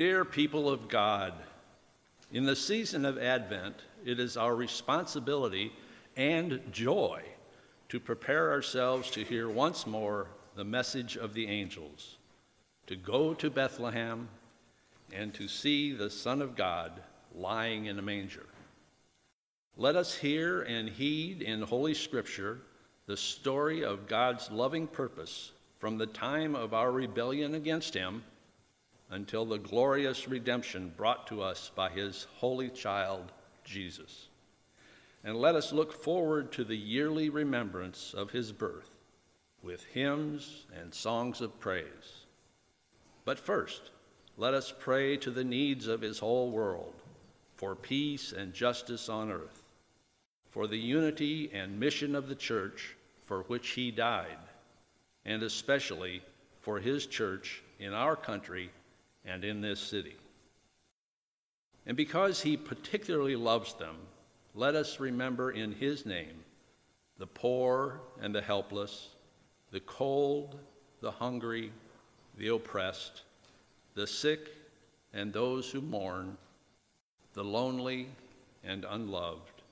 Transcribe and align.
Dear 0.00 0.24
people 0.24 0.66
of 0.66 0.88
God, 0.88 1.34
in 2.32 2.46
the 2.46 2.56
season 2.56 3.04
of 3.04 3.18
Advent, 3.18 3.76
it 4.02 4.18
is 4.18 4.38
our 4.38 4.56
responsibility 4.56 5.74
and 6.16 6.58
joy 6.72 7.20
to 7.90 8.00
prepare 8.00 8.50
ourselves 8.50 9.10
to 9.10 9.22
hear 9.22 9.50
once 9.50 9.86
more 9.86 10.28
the 10.56 10.64
message 10.64 11.18
of 11.18 11.34
the 11.34 11.46
angels, 11.46 12.16
to 12.86 12.96
go 12.96 13.34
to 13.34 13.50
Bethlehem 13.50 14.26
and 15.12 15.34
to 15.34 15.46
see 15.46 15.92
the 15.92 16.08
Son 16.08 16.40
of 16.40 16.56
God 16.56 16.92
lying 17.34 17.84
in 17.84 17.98
a 17.98 18.02
manger. 18.02 18.46
Let 19.76 19.96
us 19.96 20.14
hear 20.14 20.62
and 20.62 20.88
heed 20.88 21.42
in 21.42 21.60
Holy 21.60 21.92
Scripture 21.92 22.62
the 23.04 23.18
story 23.18 23.84
of 23.84 24.08
God's 24.08 24.50
loving 24.50 24.86
purpose 24.86 25.52
from 25.78 25.98
the 25.98 26.06
time 26.06 26.54
of 26.54 26.72
our 26.72 26.90
rebellion 26.90 27.54
against 27.54 27.92
Him 27.92 28.22
until 29.10 29.44
the 29.44 29.58
glorious 29.58 30.28
redemption 30.28 30.92
brought 30.96 31.26
to 31.26 31.42
us 31.42 31.70
by 31.74 31.90
His 31.90 32.26
holy 32.36 32.68
child, 32.68 33.32
Jesus. 33.64 34.28
And 35.24 35.36
let 35.36 35.54
us 35.54 35.72
look 35.72 35.92
forward 35.92 36.52
to 36.52 36.64
the 36.64 36.76
yearly 36.76 37.28
remembrance 37.28 38.14
of 38.14 38.30
His 38.30 38.52
birth 38.52 38.96
with 39.62 39.84
hymns 39.84 40.64
and 40.80 40.94
songs 40.94 41.40
of 41.40 41.60
praise. 41.60 42.24
But 43.24 43.38
first, 43.38 43.90
let 44.38 44.54
us 44.54 44.72
pray 44.78 45.16
to 45.18 45.30
the 45.30 45.44
needs 45.44 45.86
of 45.86 46.00
His 46.00 46.18
whole 46.18 46.50
world 46.50 46.94
for 47.60 47.74
peace 47.74 48.32
and 48.32 48.54
justice 48.54 49.10
on 49.10 49.30
earth, 49.30 49.62
for 50.48 50.66
the 50.66 50.78
unity 50.78 51.50
and 51.52 51.78
mission 51.78 52.14
of 52.14 52.26
the 52.26 52.34
church 52.34 52.96
for 53.26 53.42
which 53.42 53.68
he 53.72 53.90
died, 53.90 54.38
and 55.26 55.42
especially 55.42 56.22
for 56.58 56.80
his 56.80 57.04
church 57.04 57.62
in 57.78 57.92
our 57.92 58.16
country 58.16 58.70
and 59.24 59.44
in 59.44 59.60
this 59.60 59.80
city. 59.80 60.16
And 61.86 61.96
because 61.96 62.40
he 62.40 62.56
particularly 62.56 63.36
loves 63.36 63.74
them, 63.74 63.96
let 64.54 64.74
us 64.74 65.00
remember 65.00 65.50
in 65.50 65.72
his 65.72 66.06
name 66.06 66.44
the 67.18 67.26
poor 67.26 68.00
and 68.20 68.34
the 68.34 68.40
helpless, 68.40 69.08
the 69.70 69.80
cold, 69.80 70.58
the 71.00 71.10
hungry, 71.10 71.72
the 72.38 72.48
oppressed, 72.48 73.22
the 73.94 74.06
sick 74.06 74.48
and 75.12 75.32
those 75.32 75.70
who 75.70 75.80
mourn, 75.80 76.36
the 77.34 77.44
lonely 77.44 78.08
and 78.64 78.84
unloved, 78.88 79.62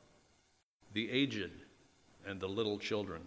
the 0.92 1.10
aged 1.10 1.50
and 2.26 2.40
the 2.40 2.48
little 2.48 2.78
children 2.78 3.22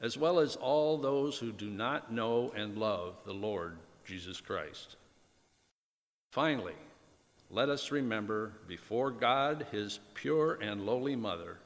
as 0.00 0.18
well 0.18 0.38
as 0.38 0.56
all 0.56 0.98
those 0.98 1.38
who 1.38 1.52
do 1.52 1.70
not 1.70 2.12
know 2.12 2.52
and 2.54 2.76
love 2.76 3.18
the 3.24 3.32
Lord 3.32 3.76
Jesus 4.04 4.40
Christ. 4.40 4.96
Finally, 6.36 6.74
let 7.50 7.70
us 7.70 7.90
remember 7.90 8.52
before 8.68 9.10
God 9.10 9.66
his 9.72 10.00
pure 10.12 10.58
and 10.60 10.84
lowly 10.84 11.16
mother, 11.16 11.56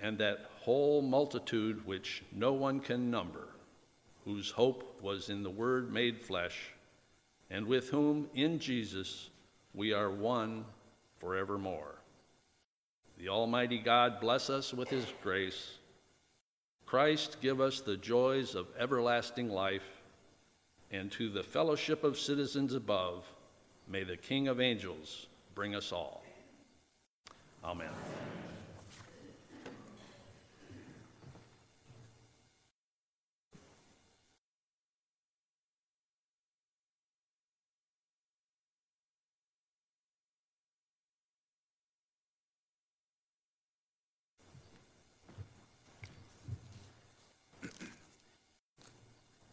and 0.00 0.16
that 0.16 0.46
whole 0.62 1.02
multitude 1.02 1.86
which 1.86 2.22
no 2.32 2.54
one 2.54 2.80
can 2.80 3.10
number, 3.10 3.48
whose 4.24 4.50
hope 4.50 4.98
was 5.02 5.28
in 5.28 5.42
the 5.42 5.50
Word 5.50 5.92
made 5.92 6.22
flesh, 6.22 6.72
and 7.50 7.66
with 7.66 7.90
whom 7.90 8.30
in 8.34 8.58
Jesus 8.58 9.28
we 9.74 9.92
are 9.92 10.10
one 10.10 10.64
forevermore. 11.18 11.96
The 13.18 13.28
Almighty 13.28 13.76
God 13.76 14.20
bless 14.22 14.48
us 14.48 14.72
with 14.72 14.88
his 14.88 15.04
grace 15.22 15.76
Christ 16.86 17.36
give 17.42 17.60
us 17.60 17.82
the 17.82 17.98
joys 17.98 18.54
of 18.54 18.68
everlasting 18.78 19.50
life, 19.50 20.03
and 20.94 21.10
to 21.10 21.28
the 21.28 21.42
fellowship 21.42 22.04
of 22.04 22.16
citizens 22.16 22.72
above, 22.72 23.24
may 23.88 24.04
the 24.04 24.16
King 24.16 24.46
of 24.46 24.60
angels 24.60 25.26
bring 25.56 25.74
us 25.74 25.90
all. 25.90 26.22
Amen. 27.64 27.88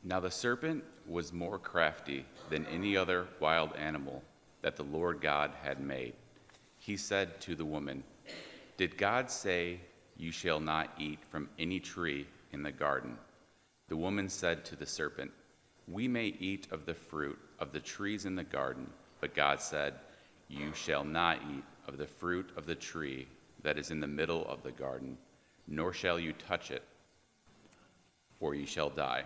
Now 0.03 0.19
the 0.19 0.29
serpent 0.29 0.83
was 1.11 1.33
more 1.33 1.59
crafty 1.59 2.25
than 2.49 2.65
any 2.67 2.95
other 2.95 3.27
wild 3.39 3.75
animal 3.75 4.23
that 4.61 4.75
the 4.75 4.83
Lord 4.83 5.21
God 5.21 5.51
had 5.61 5.79
made. 5.79 6.13
He 6.79 6.97
said 6.97 7.41
to 7.41 7.55
the 7.55 7.65
woman, 7.65 8.03
Did 8.77 8.97
God 8.97 9.29
say, 9.29 9.79
You 10.17 10.31
shall 10.31 10.59
not 10.59 10.89
eat 10.97 11.19
from 11.29 11.49
any 11.59 11.79
tree 11.79 12.27
in 12.53 12.63
the 12.63 12.71
garden? 12.71 13.17
The 13.89 13.97
woman 13.97 14.29
said 14.29 14.63
to 14.65 14.75
the 14.75 14.85
serpent, 14.85 15.31
We 15.87 16.07
may 16.07 16.27
eat 16.39 16.67
of 16.71 16.85
the 16.85 16.93
fruit 16.93 17.37
of 17.59 17.73
the 17.73 17.79
trees 17.79 18.25
in 18.25 18.35
the 18.35 18.43
garden, 18.43 18.89
but 19.19 19.35
God 19.35 19.59
said, 19.59 19.95
You 20.47 20.73
shall 20.73 21.03
not 21.03 21.39
eat 21.53 21.63
of 21.87 21.97
the 21.97 22.07
fruit 22.07 22.49
of 22.55 22.65
the 22.65 22.75
tree 22.75 23.27
that 23.63 23.77
is 23.77 23.91
in 23.91 23.99
the 23.99 24.07
middle 24.07 24.45
of 24.47 24.63
the 24.63 24.71
garden, 24.71 25.17
nor 25.67 25.93
shall 25.93 26.19
you 26.19 26.33
touch 26.33 26.71
it, 26.71 26.83
or 28.39 28.55
you 28.55 28.65
shall 28.65 28.89
die. 28.89 29.25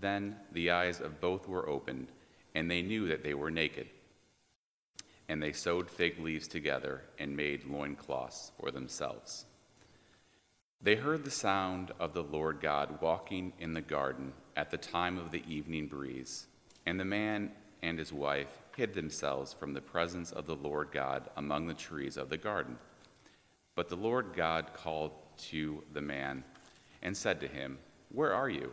Then 0.00 0.36
the 0.52 0.70
eyes 0.70 1.00
of 1.00 1.20
both 1.20 1.48
were 1.48 1.68
opened, 1.68 2.08
and 2.54 2.70
they 2.70 2.82
knew 2.82 3.08
that 3.08 3.22
they 3.22 3.34
were 3.34 3.50
naked. 3.50 3.88
And 5.28 5.42
they 5.42 5.52
sewed 5.52 5.90
fig 5.90 6.18
leaves 6.18 6.46
together 6.46 7.02
and 7.18 7.36
made 7.36 7.64
loincloths 7.64 8.52
for 8.60 8.70
themselves. 8.70 9.46
They 10.82 10.94
heard 10.94 11.24
the 11.24 11.30
sound 11.30 11.92
of 11.98 12.12
the 12.12 12.22
Lord 12.22 12.60
God 12.60 13.00
walking 13.00 13.52
in 13.58 13.72
the 13.72 13.80
garden 13.80 14.32
at 14.56 14.70
the 14.70 14.76
time 14.76 15.18
of 15.18 15.30
the 15.30 15.42
evening 15.48 15.86
breeze, 15.86 16.46
and 16.84 17.00
the 17.00 17.04
man 17.04 17.50
and 17.82 17.98
his 17.98 18.12
wife 18.12 18.62
hid 18.76 18.94
themselves 18.94 19.52
from 19.52 19.72
the 19.72 19.80
presence 19.80 20.32
of 20.32 20.46
the 20.46 20.54
Lord 20.54 20.88
God 20.92 21.28
among 21.36 21.66
the 21.66 21.74
trees 21.74 22.16
of 22.16 22.28
the 22.28 22.36
garden. 22.36 22.78
But 23.74 23.88
the 23.88 23.96
Lord 23.96 24.32
God 24.34 24.74
called 24.74 25.12
to 25.50 25.82
the 25.92 26.00
man 26.00 26.44
and 27.02 27.16
said 27.16 27.40
to 27.40 27.48
him, 27.48 27.78
Where 28.10 28.34
are 28.34 28.48
you? 28.48 28.72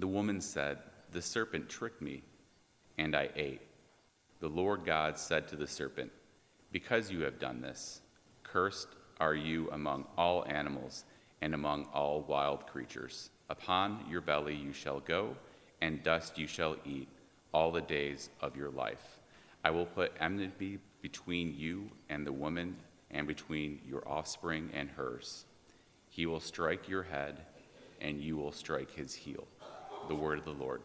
The 0.00 0.08
woman 0.08 0.40
said, 0.40 0.78
The 1.12 1.20
serpent 1.20 1.68
tricked 1.68 2.00
me, 2.00 2.22
and 2.96 3.14
I 3.14 3.28
ate. 3.36 3.60
The 4.40 4.48
Lord 4.48 4.86
God 4.86 5.18
said 5.18 5.46
to 5.48 5.56
the 5.56 5.66
serpent, 5.66 6.10
Because 6.72 7.10
you 7.10 7.20
have 7.20 7.38
done 7.38 7.60
this, 7.60 8.00
cursed 8.42 8.88
are 9.20 9.34
you 9.34 9.68
among 9.72 10.06
all 10.16 10.46
animals 10.46 11.04
and 11.42 11.52
among 11.52 11.84
all 11.92 12.22
wild 12.22 12.66
creatures. 12.66 13.28
Upon 13.50 14.06
your 14.08 14.22
belly 14.22 14.54
you 14.54 14.72
shall 14.72 15.00
go, 15.00 15.36
and 15.82 16.02
dust 16.02 16.38
you 16.38 16.46
shall 16.46 16.76
eat 16.86 17.08
all 17.52 17.70
the 17.70 17.82
days 17.82 18.30
of 18.40 18.56
your 18.56 18.70
life. 18.70 19.20
I 19.62 19.70
will 19.70 19.84
put 19.84 20.14
enmity 20.18 20.78
between 21.02 21.54
you 21.58 21.90
and 22.08 22.26
the 22.26 22.32
woman, 22.32 22.74
and 23.10 23.26
between 23.26 23.82
your 23.86 24.08
offspring 24.08 24.70
and 24.72 24.88
hers. 24.88 25.44
He 26.08 26.24
will 26.24 26.40
strike 26.40 26.88
your 26.88 27.02
head, 27.02 27.42
and 28.00 28.18
you 28.18 28.38
will 28.38 28.52
strike 28.52 28.92
his 28.92 29.14
heel 29.14 29.46
the 30.10 30.16
word 30.16 30.40
of 30.40 30.44
the 30.44 30.50
Lord. 30.50 30.82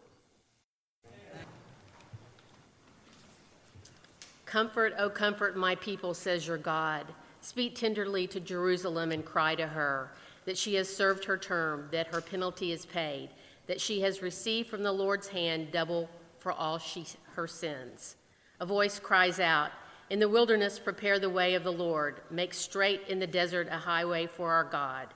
Comfort, 4.44 4.94
O 4.98 5.10
comfort 5.10 5.56
my 5.56 5.74
people, 5.74 6.14
says 6.14 6.46
your 6.46 6.58
God. 6.58 7.04
Speak 7.40 7.74
tenderly 7.74 8.28
to 8.28 8.38
Jerusalem 8.38 9.10
and 9.10 9.24
cry 9.24 9.56
to 9.56 9.66
her 9.66 10.12
that 10.44 10.56
she 10.56 10.76
has 10.76 10.88
served 10.88 11.24
her 11.24 11.36
term, 11.36 11.88
that 11.90 12.06
her 12.06 12.20
penalty 12.20 12.70
is 12.70 12.86
paid, 12.86 13.28
that 13.66 13.80
she 13.80 14.00
has 14.02 14.22
received 14.22 14.68
from 14.68 14.84
the 14.84 14.92
Lord's 14.92 15.26
hand 15.26 15.72
double 15.72 16.08
for 16.38 16.52
all 16.52 16.78
she, 16.78 17.04
her 17.34 17.48
sins. 17.48 18.14
A 18.60 18.66
voice 18.66 19.00
cries 19.00 19.40
out, 19.40 19.72
In 20.08 20.20
the 20.20 20.28
wilderness, 20.28 20.78
prepare 20.78 21.18
the 21.18 21.28
way 21.28 21.54
of 21.54 21.64
the 21.64 21.72
Lord. 21.72 22.20
Make 22.30 22.54
straight 22.54 23.02
in 23.08 23.18
the 23.18 23.26
desert 23.26 23.66
a 23.72 23.78
highway 23.78 24.28
for 24.28 24.52
our 24.52 24.62
God. 24.62 25.08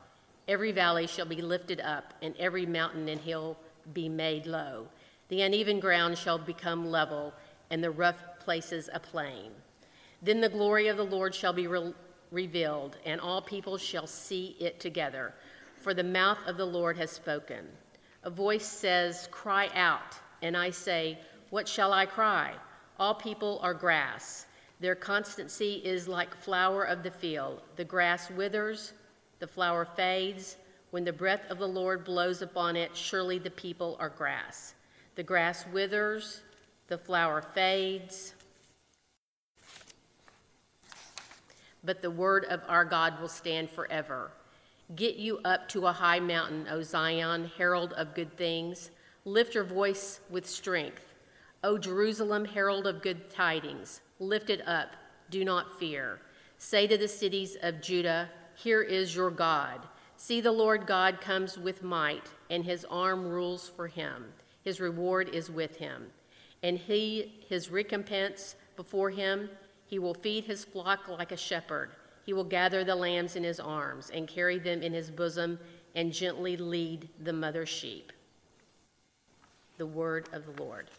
Every 0.49 0.73
valley 0.73 1.07
shall 1.07 1.27
be 1.27 1.41
lifted 1.41 1.81
up, 1.81 2.13
and 2.21 2.35
every 2.39 2.67
mountain 2.67 3.09
and 3.09 3.21
hill 3.21 3.57
be 3.95 4.09
made 4.09 4.47
low. 4.47 4.89
The 5.29 5.43
uneven 5.43 5.81
ground 5.81 6.19
shall 6.19 6.39
become 6.39 6.91
level, 6.91 7.33
and 7.71 7.83
the 7.83 7.91
rough 7.91 8.23
places 8.41 8.91
a 8.93 9.01
plain. 9.01 9.53
Then 10.23 10.41
the 10.41 10.49
glory 10.49 10.89
of 10.89 10.97
the 10.97 11.05
Lord 11.05 11.35
shall 11.35 11.53
be 11.53 11.67
re- 11.67 11.95
revealed, 12.31 12.97
and 13.05 13.21
all 13.21 13.41
people 13.41 13.79
shall 13.79 14.07
see 14.07 14.57
it 14.61 14.81
together, 14.81 15.35
for 15.79 15.95
the 15.95 16.05
mouth 16.05 16.39
of 16.47 16.57
the 16.57 16.67
Lord 16.67 16.97
has 16.99 17.11
spoken. 17.11 17.67
A 18.25 18.31
voice 18.31 18.67
says, 18.67 19.29
Cry 19.31 19.71
out, 19.75 20.19
and 20.43 20.57
I 20.57 20.71
say, 20.71 21.19
What 21.51 21.69
shall 21.69 21.93
I 21.93 22.07
cry? 22.07 22.55
All 22.99 23.15
people 23.15 23.61
are 23.63 23.73
grass. 23.73 24.47
Their 24.81 24.95
constancy 24.95 25.75
is 25.85 26.09
like 26.09 26.35
flower 26.35 26.85
of 26.85 27.03
the 27.03 27.11
field. 27.11 27.63
The 27.77 27.85
grass 27.85 28.31
withers, 28.31 28.93
the 29.39 29.47
flower 29.47 29.85
fades. 29.85 30.57
When 30.91 31.05
the 31.05 31.13
breath 31.13 31.43
of 31.51 31.59
the 31.59 31.69
Lord 31.69 32.05
blows 32.05 32.43
upon 32.43 32.77
it, 32.77 32.97
surely 32.97 33.39
the 33.39 33.51
people 33.51 33.97
are 34.01 34.09
grass. 34.09 34.75
The 35.15 35.23
grass 35.23 35.65
withers, 35.73 36.41
the 36.89 36.99
flower 36.99 37.43
fades, 37.43 38.35
but 41.85 42.03
the 42.03 42.11
word 42.11 42.45
of 42.47 42.61
our 42.69 42.85
God 42.85 43.21
will 43.21 43.29
stand 43.29 43.71
forever. 43.71 44.31
Get 44.97 45.17
you 45.17 45.39
up 45.45 45.69
to 45.69 45.87
a 45.87 45.93
high 45.93 46.21
mountain, 46.21 46.67
O 46.71 46.83
Zion, 46.83 47.51
herald 47.57 47.93
of 47.93 48.15
good 48.15 48.37
things. 48.37 48.91
Lift 49.25 49.55
your 49.55 49.65
voice 49.65 50.21
with 50.29 50.49
strength. 50.49 51.15
O 51.63 51.79
Jerusalem, 51.79 52.45
herald 52.45 52.87
of 52.87 53.03
good 53.03 53.31
tidings, 53.31 54.01
lift 54.19 54.51
it 54.51 54.67
up, 54.67 54.89
do 55.31 55.45
not 55.45 55.79
fear. 55.79 56.21
Say 56.59 56.87
to 56.87 56.99
the 56.99 57.09
cities 57.09 57.57
of 57.63 57.81
Judah, 57.81 58.29
Here 58.57 58.83
is 58.83 59.15
your 59.15 59.31
God. 59.31 59.81
See, 60.23 60.43
the 60.43 60.53
Lord 60.53 60.87
God 60.87 61.23
comes 61.23 61.57
with 61.57 61.83
might, 61.83 62.29
and 62.51 62.63
his 62.63 62.85
arm 62.85 63.27
rules 63.27 63.71
for 63.71 63.89
him. 63.89 64.27
His 64.63 64.79
reward 64.79 65.31
is 65.31 65.51
with 65.51 65.79
him. 65.79 66.09
And 66.63 66.77
he, 66.77 67.41
his 67.49 67.71
recompense 67.71 68.55
before 68.77 69.09
him, 69.09 69.49
he 69.87 69.99
will 69.99 70.13
feed 70.13 70.45
his 70.45 70.63
flock 70.63 71.09
like 71.09 71.33
a 71.33 71.39
shepherd. 71.39 71.93
He 72.27 72.35
will 72.35 72.45
gather 72.45 72.85
the 72.85 72.95
lambs 72.95 73.35
in 73.35 73.45
his 73.45 73.59
arms 73.59 74.11
and 74.11 74.29
carry 74.29 74.59
them 74.59 74.83
in 74.83 74.93
his 74.93 75.11
bosom 75.11 75.59
and 75.95 76.13
gently 76.13 76.55
lead 76.59 77.09
the 77.19 77.33
mother 77.33 77.65
sheep. 77.65 78.13
The 79.79 79.87
word 79.87 80.29
of 80.35 80.45
the 80.45 80.63
Lord. 80.63 80.91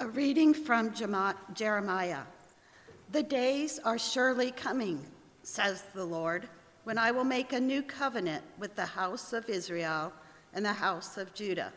A 0.00 0.08
reading 0.08 0.54
from 0.54 0.92
Jeremiah. 1.54 2.22
The 3.12 3.22
days 3.22 3.78
are 3.84 3.96
surely 3.96 4.50
coming, 4.50 5.06
says 5.44 5.84
the 5.94 6.04
Lord, 6.04 6.48
when 6.82 6.98
I 6.98 7.12
will 7.12 7.22
make 7.22 7.52
a 7.52 7.60
new 7.60 7.80
covenant 7.80 8.42
with 8.58 8.74
the 8.74 8.86
house 8.86 9.32
of 9.32 9.48
Israel 9.48 10.12
and 10.52 10.64
the 10.64 10.72
house 10.72 11.16
of 11.16 11.32
Judah. 11.32 11.72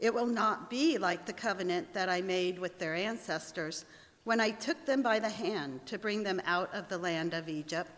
It 0.00 0.12
will 0.12 0.26
not 0.26 0.68
be 0.68 0.98
like 0.98 1.24
the 1.24 1.32
covenant 1.32 1.94
that 1.94 2.08
I 2.08 2.20
made 2.20 2.58
with 2.58 2.80
their 2.80 2.96
ancestors 2.96 3.84
when 4.24 4.40
I 4.40 4.50
took 4.50 4.84
them 4.84 5.00
by 5.00 5.20
the 5.20 5.28
hand 5.28 5.86
to 5.86 5.98
bring 5.98 6.24
them 6.24 6.42
out 6.46 6.74
of 6.74 6.88
the 6.88 6.98
land 6.98 7.32
of 7.32 7.48
Egypt, 7.48 7.92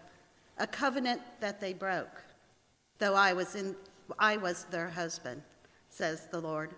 a 0.59 0.67
covenant 0.67 1.23
that 1.41 1.59
they 1.59 1.73
broke, 1.73 2.23
though 2.99 3.15
I 3.15 3.33
was, 3.33 3.55
in, 3.55 3.75
I 4.19 4.37
was 4.37 4.65
their 4.65 4.91
husband, 4.91 5.41
says 5.89 6.27
the 6.31 6.41
Lord. 6.41 6.75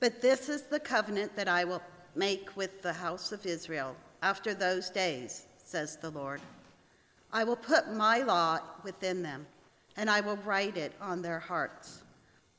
But 0.00 0.20
this 0.22 0.48
is 0.48 0.62
the 0.62 0.80
covenant 0.80 1.34
that 1.36 1.48
I 1.48 1.64
will 1.64 1.82
make 2.14 2.56
with 2.56 2.82
the 2.82 2.92
house 2.92 3.32
of 3.32 3.46
Israel 3.46 3.96
after 4.22 4.54
those 4.54 4.90
days, 4.90 5.46
says 5.58 5.96
the 5.96 6.10
Lord. 6.10 6.40
I 7.32 7.44
will 7.44 7.56
put 7.56 7.92
my 7.92 8.18
law 8.18 8.60
within 8.84 9.22
them, 9.22 9.46
and 9.96 10.08
I 10.08 10.20
will 10.20 10.36
write 10.38 10.76
it 10.76 10.92
on 11.00 11.22
their 11.22 11.40
hearts. 11.40 12.02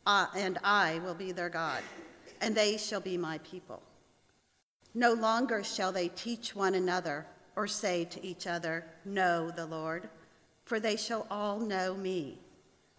Uh, 0.06 0.28
and 0.36 0.58
I 0.64 1.00
will 1.00 1.14
be 1.14 1.32
their 1.32 1.50
God, 1.50 1.82
and 2.42 2.56
they 2.56 2.78
shall 2.78 3.02
be 3.02 3.18
my 3.18 3.38
people. 3.40 3.82
No 4.94 5.14
longer 5.14 5.64
shall 5.64 5.92
they 5.92 6.08
teach 6.10 6.56
one 6.56 6.76
another 6.76 7.26
or 7.56 7.68
say 7.68 8.06
to 8.06 8.26
each 8.26 8.48
other, 8.48 8.86
Know 9.06 9.52
the 9.52 9.66
Lord, 9.66 10.10
for 10.66 10.80
they 10.80 10.96
shall 10.96 11.28
all 11.30 11.60
know 11.60 11.94
me, 11.96 12.38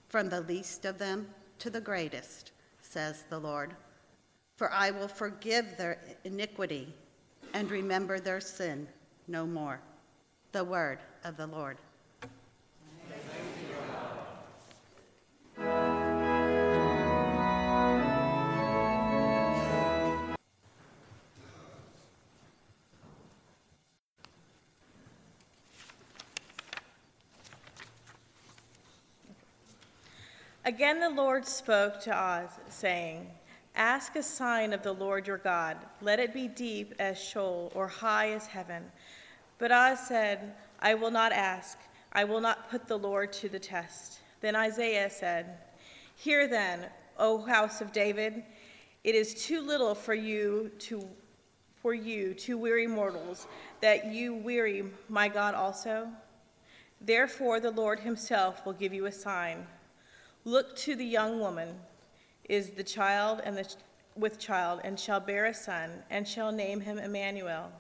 from 0.09 0.29
the 0.29 0.41
least 0.41 0.85
of 0.85 0.99
them 0.99 1.29
to 1.59 1.71
the 1.71 1.81
greatest, 1.81 2.53
says 2.83 3.25
the 3.29 3.39
Lord. 3.39 3.75
For 4.61 4.71
I 4.71 4.91
will 4.91 5.09
forgive 5.09 5.79
their 5.79 5.97
iniquity 6.23 6.93
and 7.55 7.71
remember 7.71 8.21
their 8.21 8.43
sin 8.43 8.87
no 9.27 9.47
more. 9.47 9.81
The 10.53 10.63
word 10.63 10.99
of 11.25 11.39
the 11.39 11.47
Lord. 11.47 11.79
Again, 30.67 31.01
the 31.01 31.09
Lord 31.09 31.47
spoke 31.47 31.99
to 32.01 32.11
Ahaz, 32.11 32.51
saying, 32.69 33.27
Ask 33.81 34.15
a 34.15 34.23
sign 34.23 34.75
of 34.75 34.83
the 34.83 34.93
Lord 34.93 35.27
your 35.27 35.39
God. 35.39 35.79
Let 36.03 36.21
it 36.21 36.35
be 36.35 36.49
deep 36.49 36.95
as 36.99 37.19
Sheol 37.19 37.73
or 37.75 37.89
high 37.89 38.33
as 38.33 38.45
heaven. 38.47 38.85
But 39.57 39.71
Ahaz 39.71 40.07
said, 40.07 40.53
I 40.81 40.93
will 40.93 41.11
not 41.11 41.33
ask. 41.33 41.79
I 42.13 42.25
will 42.25 42.43
not 42.43 42.69
put 42.71 42.87
the 42.87 42.99
Lord 42.99 43.33
to 43.33 43.49
the 43.49 43.59
test. 43.59 44.21
Then 44.43 44.55
Isaiah 44.55 45.09
said, 45.09 45.61
Hear 46.15 46.47
then, 46.47 46.89
O 47.17 47.39
house 47.39 47.81
of 47.81 47.91
David, 47.91 48.43
it 49.03 49.15
is 49.15 49.47
too 49.47 49.63
little 49.63 49.95
for 49.95 50.13
you 50.13 50.73
to 50.81 51.09
for 51.81 51.95
you, 51.95 52.35
two 52.35 52.59
weary 52.59 52.87
mortals, 52.87 53.47
that 53.81 54.13
you 54.13 54.35
weary 54.35 54.85
my 55.09 55.27
God 55.27 55.55
also. 55.55 56.09
Therefore 57.01 57.61
the 57.61 57.71
Lord 57.71 58.01
himself 58.01 58.67
will 58.67 58.75
give 58.75 58.93
you 58.93 59.07
a 59.07 59.13
sign. 59.13 59.67
Look 60.45 60.77
to 60.77 60.95
the 60.95 61.07
young 61.07 61.41
woman 61.41 61.77
is 62.51 62.71
the 62.71 62.83
child 62.83 63.41
and 63.45 63.57
the 63.57 63.75
with 64.17 64.39
child 64.41 64.81
and 64.83 64.99
shall 64.99 65.21
bear 65.21 65.47
a 65.47 65.55
son 65.55 66.03
and 66.11 66.27
shall 66.27 66.51
name 66.51 66.81
him 66.81 66.99
Emmanuel. 66.99 67.71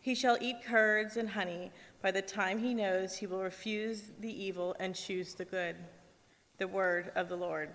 He 0.00 0.14
shall 0.14 0.38
eat 0.40 0.64
curds 0.64 1.18
and 1.18 1.28
honey 1.28 1.70
by 2.00 2.10
the 2.10 2.22
time 2.22 2.58
he 2.58 2.72
knows 2.72 3.16
he 3.16 3.26
will 3.26 3.42
refuse 3.42 4.04
the 4.18 4.44
evil 4.44 4.74
and 4.80 4.94
choose 4.94 5.34
the 5.34 5.44
good. 5.44 5.76
The 6.56 6.66
word 6.66 7.12
of 7.14 7.28
the 7.28 7.36
Lord. 7.36 7.68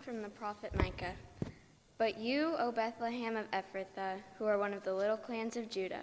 Reading 0.00 0.14
from 0.14 0.22
the 0.22 0.36
prophet 0.36 0.74
Micah. 0.76 1.14
But 1.98 2.18
you, 2.18 2.54
O 2.58 2.72
Bethlehem 2.72 3.36
of 3.36 3.50
Ephrathah, 3.50 4.18
who 4.38 4.46
are 4.46 4.58
one 4.58 4.72
of 4.72 4.82
the 4.82 4.94
little 4.94 5.16
clans 5.16 5.56
of 5.56 5.70
Judah, 5.70 6.02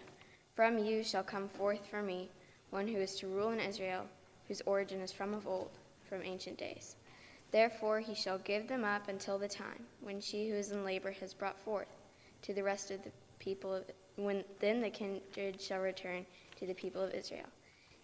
from 0.55 0.77
you 0.77 1.03
shall 1.03 1.23
come 1.23 1.47
forth 1.47 1.85
for 1.87 2.01
me 2.01 2.29
one 2.69 2.87
who 2.87 2.97
is 2.97 3.15
to 3.15 3.27
rule 3.27 3.51
in 3.51 3.59
Israel, 3.59 4.05
whose 4.47 4.61
origin 4.65 5.01
is 5.01 5.11
from 5.11 5.33
of 5.33 5.47
old, 5.47 5.71
from 6.07 6.21
ancient 6.23 6.57
days. 6.57 6.95
Therefore 7.51 7.99
he 7.99 8.13
shall 8.13 8.37
give 8.39 8.67
them 8.67 8.83
up 8.83 9.07
until 9.07 9.37
the 9.37 9.47
time 9.47 9.85
when 10.01 10.19
she 10.19 10.49
who 10.49 10.55
is 10.55 10.71
in 10.71 10.83
labor 10.83 11.11
has 11.11 11.33
brought 11.33 11.59
forth 11.59 11.87
to 12.43 12.53
the 12.53 12.63
rest 12.63 12.91
of 12.91 13.03
the 13.03 13.11
people 13.39 13.73
of 13.73 13.83
when 14.15 14.43
then 14.59 14.81
the 14.81 14.89
kindred 14.89 15.61
shall 15.61 15.79
return 15.79 16.25
to 16.59 16.65
the 16.65 16.73
people 16.73 17.01
of 17.01 17.13
Israel. 17.13 17.49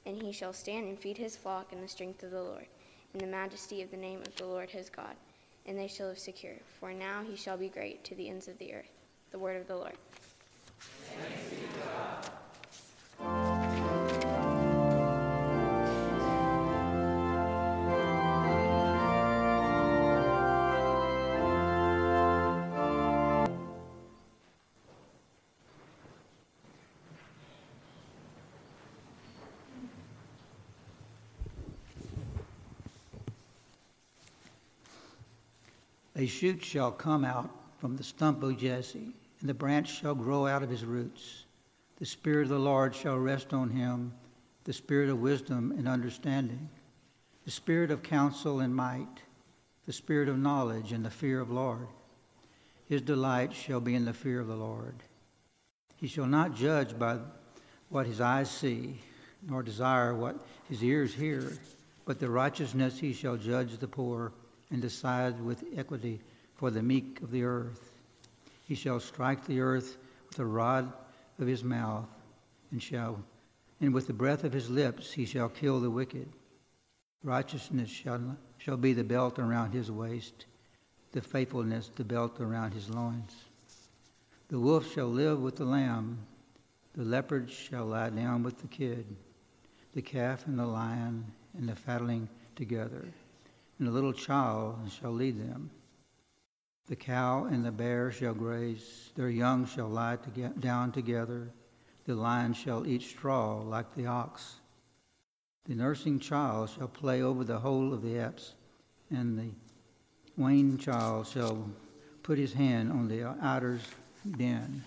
And 0.06 0.22
he 0.22 0.32
shall 0.32 0.54
stand 0.54 0.88
and 0.88 1.00
feed 1.00 1.18
his 1.18 1.36
flock 1.36 1.74
in 1.74 1.82
the 1.82 1.88
strength 1.88 2.24
of 2.24 2.32
the 2.32 2.44
Lord 2.44 2.68
in 3.14 3.20
the 3.20 3.28
majesty 3.28 3.82
of 3.82 3.92
the 3.92 3.98
name 3.98 4.22
of 4.22 4.36
the 4.36 4.46
Lord 4.46 4.72
his 4.72 4.90
God, 4.90 5.16
and 5.66 5.78
they 5.78 5.88
shall 5.88 6.08
live 6.08 6.20
secure. 6.20 6.56
For 6.80 6.94
now 6.94 7.22
he 7.28 7.36
shall 7.36 7.58
be 7.58 7.70
great 7.70 8.04
to 8.06 8.16
the 8.16 8.30
ends 8.30 8.48
of 8.48 8.58
the 8.58 8.74
earth. 8.74 8.92
The 9.32 9.40
word 9.40 9.60
of 9.60 9.68
the 9.68 9.76
Lord. 9.76 9.94
A 36.16 36.28
shoot 36.28 36.64
shall 36.64 36.92
come 36.92 37.26
out 37.26 37.50
from 37.80 37.98
the 37.98 38.04
stump 38.04 38.44
of 38.44 38.58
Jesse, 38.58 39.14
and 39.40 39.50
the 39.50 39.54
branch 39.54 40.00
shall 40.00 40.14
grow 40.14 40.46
out 40.46 40.62
of 40.62 40.70
his 40.70 40.86
roots. 40.86 41.46
The 41.98 42.06
Spirit 42.06 42.44
of 42.44 42.50
the 42.50 42.60
Lord 42.60 42.94
shall 42.94 43.18
rest 43.18 43.52
on 43.52 43.72
him, 43.72 44.14
the 44.64 44.74
Spirit 44.74 45.10
of 45.10 45.22
wisdom 45.22 45.74
and 45.76 45.88
understanding, 45.88 46.70
the 47.46 47.52
Spirit 47.52 47.90
of 47.90 48.04
counsel 48.04 48.60
and 48.60 48.76
might, 48.76 49.22
the 49.88 49.94
Spirit 49.94 50.30
of 50.30 50.38
knowledge 50.38 50.92
and 50.92 51.04
the 51.04 51.10
fear 51.10 51.40
of 51.40 51.50
Lord. 51.50 51.88
His 52.88 53.02
delight 53.02 53.54
shall 53.54 53.80
be 53.80 53.96
in 53.96 54.06
the 54.06 54.14
fear 54.14 54.40
of 54.40 54.48
the 54.48 54.56
Lord. 54.56 54.96
He 55.96 56.08
shall 56.08 56.28
not 56.28 56.56
judge 56.56 56.98
by 56.98 57.18
what 57.90 58.06
his 58.06 58.22
eyes 58.22 58.52
see, 58.52 59.00
nor 59.42 59.64
desire 59.64 60.14
what 60.14 60.46
his 60.70 60.84
ears 60.84 61.14
hear, 61.14 61.58
but 62.06 62.20
the 62.20 62.30
righteousness 62.30 63.00
he 63.00 63.14
shall 63.14 63.36
judge 63.36 63.78
the 63.78 63.88
poor 63.88 64.32
and 64.74 64.82
decide 64.82 65.40
with 65.40 65.64
equity 65.78 66.20
for 66.56 66.72
the 66.72 66.82
meek 66.82 67.22
of 67.22 67.30
the 67.30 67.44
earth. 67.44 67.92
He 68.68 68.74
shall 68.74 69.00
strike 69.00 69.46
the 69.46 69.62
earth 69.62 69.98
with 70.28 70.38
the 70.38 70.46
rod 70.46 70.92
of 71.40 71.48
his 71.48 71.64
mouth, 71.64 72.10
and 72.72 72.82
shall, 72.82 73.24
and 73.80 73.94
with 73.94 74.08
the 74.08 74.14
breath 74.14 74.44
of 74.44 74.52
his 74.52 74.72
lips 74.72 75.14
he 75.14 75.26
shall 75.26 75.48
kill 75.48 75.80
the 75.80 75.92
wicked. 75.92 76.28
Righteousness 77.24 77.90
shall, 77.90 78.36
shall 78.58 78.78
be 78.78 78.94
the 78.94 79.04
belt 79.04 79.38
around 79.38 79.74
his 79.74 79.92
waist, 79.92 80.48
the 81.12 81.22
faithfulness 81.22 81.92
the 81.96 82.04
belt 82.04 82.42
around 82.42 82.74
his 82.74 82.90
loins. 82.90 83.36
The 84.50 84.60
wolf 84.60 84.92
shall 84.92 85.08
live 85.08 85.40
with 85.40 85.56
the 85.56 85.66
lamb, 85.66 86.18
the 86.96 87.04
leopard 87.04 87.52
shall 87.52 87.86
lie 87.86 88.10
down 88.10 88.42
with 88.42 88.60
the 88.60 88.68
kid, 88.68 89.06
the 89.94 90.02
calf 90.02 90.48
and 90.48 90.58
the 90.58 90.66
lion 90.66 91.26
and 91.56 91.70
the 91.70 91.76
fatling 91.76 92.28
together 92.56 93.06
and 93.84 93.90
a 93.90 93.94
little 93.94 94.14
child 94.14 94.78
shall 94.98 95.12
lead 95.12 95.38
them. 95.38 95.70
The 96.88 96.96
cow 96.96 97.44
and 97.52 97.66
the 97.66 97.72
bear 97.72 98.14
shall 98.14 98.34
graze, 98.34 99.12
their 99.18 99.30
young 99.30 99.66
shall 99.66 99.90
lie 99.90 100.16
to 100.16 100.48
down 100.52 100.94
together, 100.94 101.50
the 102.06 102.16
lion 102.16 102.54
shall 102.54 102.88
eat 102.88 103.02
straw 103.02 103.62
like 103.62 103.94
the 103.94 104.06
ox. 104.06 104.56
The 105.66 105.76
nursing 105.76 106.20
child 106.20 106.70
shall 106.70 106.88
play 106.88 107.24
over 107.24 107.44
the 107.44 107.60
hole 107.60 107.94
of 107.94 108.02
the 108.02 108.20
asp, 108.20 108.54
and 109.12 109.38
the 109.38 109.50
weaned 110.42 110.80
child 110.80 111.28
shall 111.28 111.70
put 112.22 112.38
his 112.38 112.54
hand 112.54 112.90
on 112.90 113.10
the 113.10 113.36
adder's 113.42 113.84
den. 114.38 114.82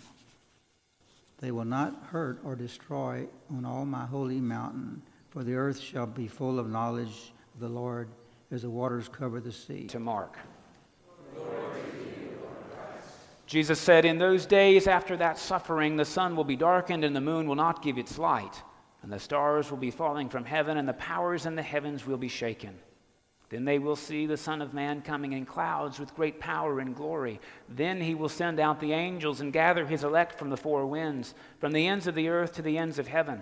They 1.41 1.51
will 1.51 1.67
not 1.67 2.03
hurt 2.11 2.39
or 2.43 2.57
destroy 2.57 3.27
on 3.51 3.67
all 3.67 3.85
my 3.85 4.07
holy 4.07 4.41
mountain, 4.41 5.03
for 5.29 5.45
the 5.45 5.57
earth 5.57 5.81
shall 5.81 6.07
be 6.07 6.29
full 6.29 6.59
of 6.59 6.71
knowledge 6.71 7.35
of 7.53 7.61
the 7.61 7.69
Lord 7.69 8.09
as 8.51 8.63
the 8.63 8.71
waters 8.71 9.09
cover 9.09 9.41
the 9.41 9.53
sea. 9.53 9.87
To 9.89 9.99
Mark. 9.99 10.37
Jesus 13.47 13.79
said, 13.79 14.05
In 14.05 14.19
those 14.19 14.45
days 14.45 14.87
after 14.87 15.17
that 15.19 15.39
suffering, 15.39 15.97
the 15.97 16.05
sun 16.05 16.35
will 16.35 16.45
be 16.45 16.57
darkened 16.57 17.05
and 17.05 17.15
the 17.15 17.21
moon 17.21 17.47
will 17.47 17.55
not 17.55 17.83
give 17.83 17.97
its 17.97 18.19
light, 18.19 18.63
and 19.03 19.13
the 19.13 19.21
stars 19.21 19.71
will 19.71 19.79
be 19.79 19.93
falling 19.93 20.29
from 20.29 20.45
heaven, 20.45 20.77
and 20.77 20.89
the 20.89 20.95
powers 20.95 21.47
in 21.47 21.55
the 21.55 21.63
heavens 21.63 22.07
will 22.07 22.17
be 22.17 22.29
shaken. 22.29 22.77
Then 23.49 23.65
they 23.65 23.79
will 23.79 23.95
see 23.95 24.27
the 24.27 24.37
Son 24.37 24.61
of 24.61 24.75
Man 24.75 25.01
coming 25.03 25.33
in 25.33 25.47
clouds 25.47 26.01
with 26.01 26.17
great 26.17 26.41
power 26.41 26.81
and 26.81 26.97
glory. 26.97 27.39
Then 27.69 28.01
he 28.01 28.17
will 28.17 28.29
send 28.29 28.59
out 28.59 28.81
the 28.81 28.93
angels 28.93 29.41
and 29.41 29.53
gather 29.53 29.87
his 29.87 30.03
elect 30.03 30.37
from 30.37 30.51
the 30.51 30.57
four 30.57 30.85
winds, 30.85 31.35
from 31.61 31.71
the 31.71 31.87
ends 31.87 32.09
of 32.09 32.17
the 32.17 32.29
earth 32.29 32.53
to 32.55 32.63
the 32.63 32.77
ends 32.77 32.99
of 32.99 33.07
heaven. 33.07 33.41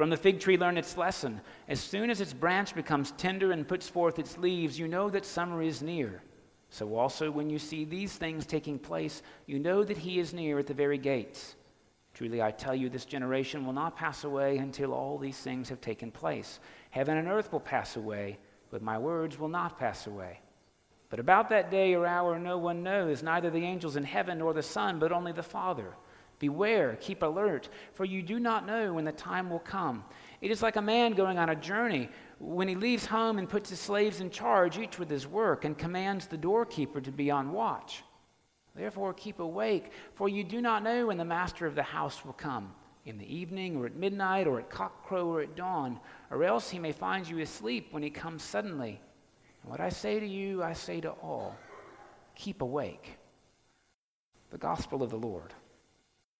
From 0.00 0.08
the 0.08 0.16
fig 0.16 0.40
tree, 0.40 0.56
learn 0.56 0.78
its 0.78 0.96
lesson. 0.96 1.42
As 1.68 1.78
soon 1.78 2.08
as 2.08 2.22
its 2.22 2.32
branch 2.32 2.74
becomes 2.74 3.10
tender 3.18 3.52
and 3.52 3.68
puts 3.68 3.86
forth 3.86 4.18
its 4.18 4.38
leaves, 4.38 4.78
you 4.78 4.88
know 4.88 5.10
that 5.10 5.26
summer 5.26 5.60
is 5.60 5.82
near. 5.82 6.22
So 6.70 6.96
also, 6.96 7.30
when 7.30 7.50
you 7.50 7.58
see 7.58 7.84
these 7.84 8.14
things 8.14 8.46
taking 8.46 8.78
place, 8.78 9.20
you 9.44 9.58
know 9.58 9.84
that 9.84 9.98
he 9.98 10.18
is 10.18 10.32
near 10.32 10.58
at 10.58 10.66
the 10.66 10.72
very 10.72 10.96
gates. 10.96 11.54
Truly, 12.14 12.40
I 12.40 12.50
tell 12.50 12.74
you, 12.74 12.88
this 12.88 13.04
generation 13.04 13.66
will 13.66 13.74
not 13.74 13.94
pass 13.94 14.24
away 14.24 14.56
until 14.56 14.94
all 14.94 15.18
these 15.18 15.36
things 15.36 15.68
have 15.68 15.82
taken 15.82 16.10
place. 16.10 16.60
Heaven 16.88 17.18
and 17.18 17.28
earth 17.28 17.52
will 17.52 17.60
pass 17.60 17.96
away, 17.96 18.38
but 18.70 18.80
my 18.80 18.96
words 18.96 19.38
will 19.38 19.50
not 19.50 19.78
pass 19.78 20.06
away. 20.06 20.40
But 21.10 21.20
about 21.20 21.50
that 21.50 21.70
day 21.70 21.94
or 21.94 22.06
hour, 22.06 22.38
no 22.38 22.56
one 22.56 22.82
knows, 22.82 23.22
neither 23.22 23.50
the 23.50 23.66
angels 23.66 23.96
in 23.96 24.04
heaven 24.04 24.38
nor 24.38 24.54
the 24.54 24.62
Son, 24.62 24.98
but 24.98 25.12
only 25.12 25.32
the 25.32 25.42
Father. 25.42 25.94
Beware, 26.40 26.96
keep 27.00 27.22
alert, 27.22 27.68
for 27.92 28.04
you 28.04 28.22
do 28.22 28.40
not 28.40 28.66
know 28.66 28.94
when 28.94 29.04
the 29.04 29.12
time 29.12 29.50
will 29.50 29.60
come. 29.60 30.02
It 30.40 30.50
is 30.50 30.62
like 30.62 30.76
a 30.76 30.82
man 30.82 31.12
going 31.12 31.38
on 31.38 31.50
a 31.50 31.54
journey 31.54 32.08
when 32.38 32.66
he 32.66 32.74
leaves 32.74 33.04
home 33.04 33.38
and 33.38 33.48
puts 33.48 33.68
his 33.68 33.78
slaves 33.78 34.20
in 34.20 34.30
charge, 34.30 34.78
each 34.78 34.98
with 34.98 35.10
his 35.10 35.26
work, 35.26 35.66
and 35.66 35.76
commands 35.76 36.26
the 36.26 36.38
doorkeeper 36.38 37.00
to 37.02 37.12
be 37.12 37.30
on 37.30 37.52
watch. 37.52 38.02
Therefore, 38.74 39.12
keep 39.12 39.38
awake, 39.38 39.92
for 40.14 40.30
you 40.30 40.42
do 40.42 40.62
not 40.62 40.82
know 40.82 41.06
when 41.06 41.18
the 41.18 41.24
master 41.26 41.66
of 41.66 41.74
the 41.74 41.82
house 41.82 42.24
will 42.24 42.32
come 42.32 42.72
in 43.04 43.18
the 43.18 43.34
evening, 43.34 43.76
or 43.76 43.84
at 43.84 43.96
midnight, 43.96 44.46
or 44.46 44.58
at 44.58 44.70
cockcrow, 44.70 45.26
or 45.26 45.42
at 45.42 45.56
dawn, 45.56 46.00
or 46.30 46.42
else 46.42 46.70
he 46.70 46.78
may 46.78 46.92
find 46.92 47.28
you 47.28 47.40
asleep 47.40 47.88
when 47.90 48.02
he 48.02 48.10
comes 48.10 48.42
suddenly. 48.42 48.98
And 49.62 49.70
what 49.70 49.80
I 49.80 49.90
say 49.90 50.18
to 50.18 50.26
you, 50.26 50.62
I 50.62 50.72
say 50.72 51.02
to 51.02 51.10
all 51.10 51.54
keep 52.34 52.62
awake. 52.62 53.18
The 54.50 54.58
Gospel 54.58 55.02
of 55.02 55.10
the 55.10 55.18
Lord. 55.18 55.52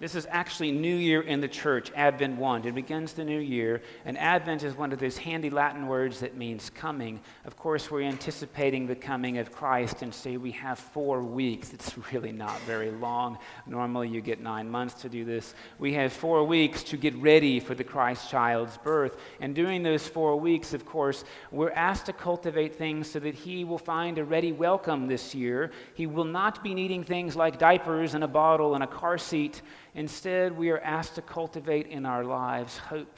This 0.00 0.14
is 0.14 0.26
actually 0.30 0.72
New 0.72 0.96
Year 0.96 1.20
in 1.20 1.42
the 1.42 1.48
church, 1.48 1.92
Advent 1.94 2.38
1. 2.38 2.66
It 2.66 2.74
begins 2.74 3.12
the 3.12 3.22
new 3.22 3.38
year, 3.38 3.82
and 4.06 4.16
Advent 4.16 4.62
is 4.62 4.74
one 4.74 4.94
of 4.94 4.98
those 4.98 5.18
handy 5.18 5.50
Latin 5.50 5.86
words 5.88 6.20
that 6.20 6.38
means 6.38 6.70
coming. 6.70 7.20
Of 7.44 7.58
course, 7.58 7.90
we're 7.90 8.08
anticipating 8.08 8.86
the 8.86 8.96
coming 8.96 9.36
of 9.36 9.52
Christ, 9.52 10.00
and 10.00 10.14
say 10.14 10.38
we 10.38 10.52
have 10.52 10.78
four 10.78 11.22
weeks. 11.22 11.74
It's 11.74 11.98
really 12.14 12.32
not 12.32 12.58
very 12.60 12.90
long. 12.90 13.36
Normally, 13.66 14.08
you 14.08 14.22
get 14.22 14.40
nine 14.40 14.70
months 14.70 14.94
to 15.02 15.10
do 15.10 15.26
this. 15.26 15.54
We 15.78 15.92
have 15.92 16.14
four 16.14 16.44
weeks 16.44 16.82
to 16.84 16.96
get 16.96 17.14
ready 17.16 17.60
for 17.60 17.74
the 17.74 17.84
Christ 17.84 18.30
child's 18.30 18.78
birth. 18.78 19.18
And 19.40 19.54
during 19.54 19.82
those 19.82 20.08
four 20.08 20.40
weeks, 20.40 20.72
of 20.72 20.86
course, 20.86 21.24
we're 21.50 21.72
asked 21.72 22.06
to 22.06 22.14
cultivate 22.14 22.74
things 22.74 23.10
so 23.10 23.20
that 23.20 23.34
He 23.34 23.64
will 23.64 23.76
find 23.76 24.16
a 24.16 24.24
ready 24.24 24.52
welcome 24.52 25.08
this 25.08 25.34
year. 25.34 25.72
He 25.92 26.06
will 26.06 26.24
not 26.24 26.64
be 26.64 26.72
needing 26.72 27.04
things 27.04 27.36
like 27.36 27.58
diapers 27.58 28.14
and 28.14 28.24
a 28.24 28.28
bottle 28.28 28.74
and 28.74 28.82
a 28.82 28.86
car 28.86 29.18
seat 29.18 29.60
Instead, 29.94 30.56
we 30.56 30.70
are 30.70 30.78
asked 30.80 31.16
to 31.16 31.22
cultivate 31.22 31.86
in 31.86 32.06
our 32.06 32.24
lives 32.24 32.78
hope, 32.78 33.16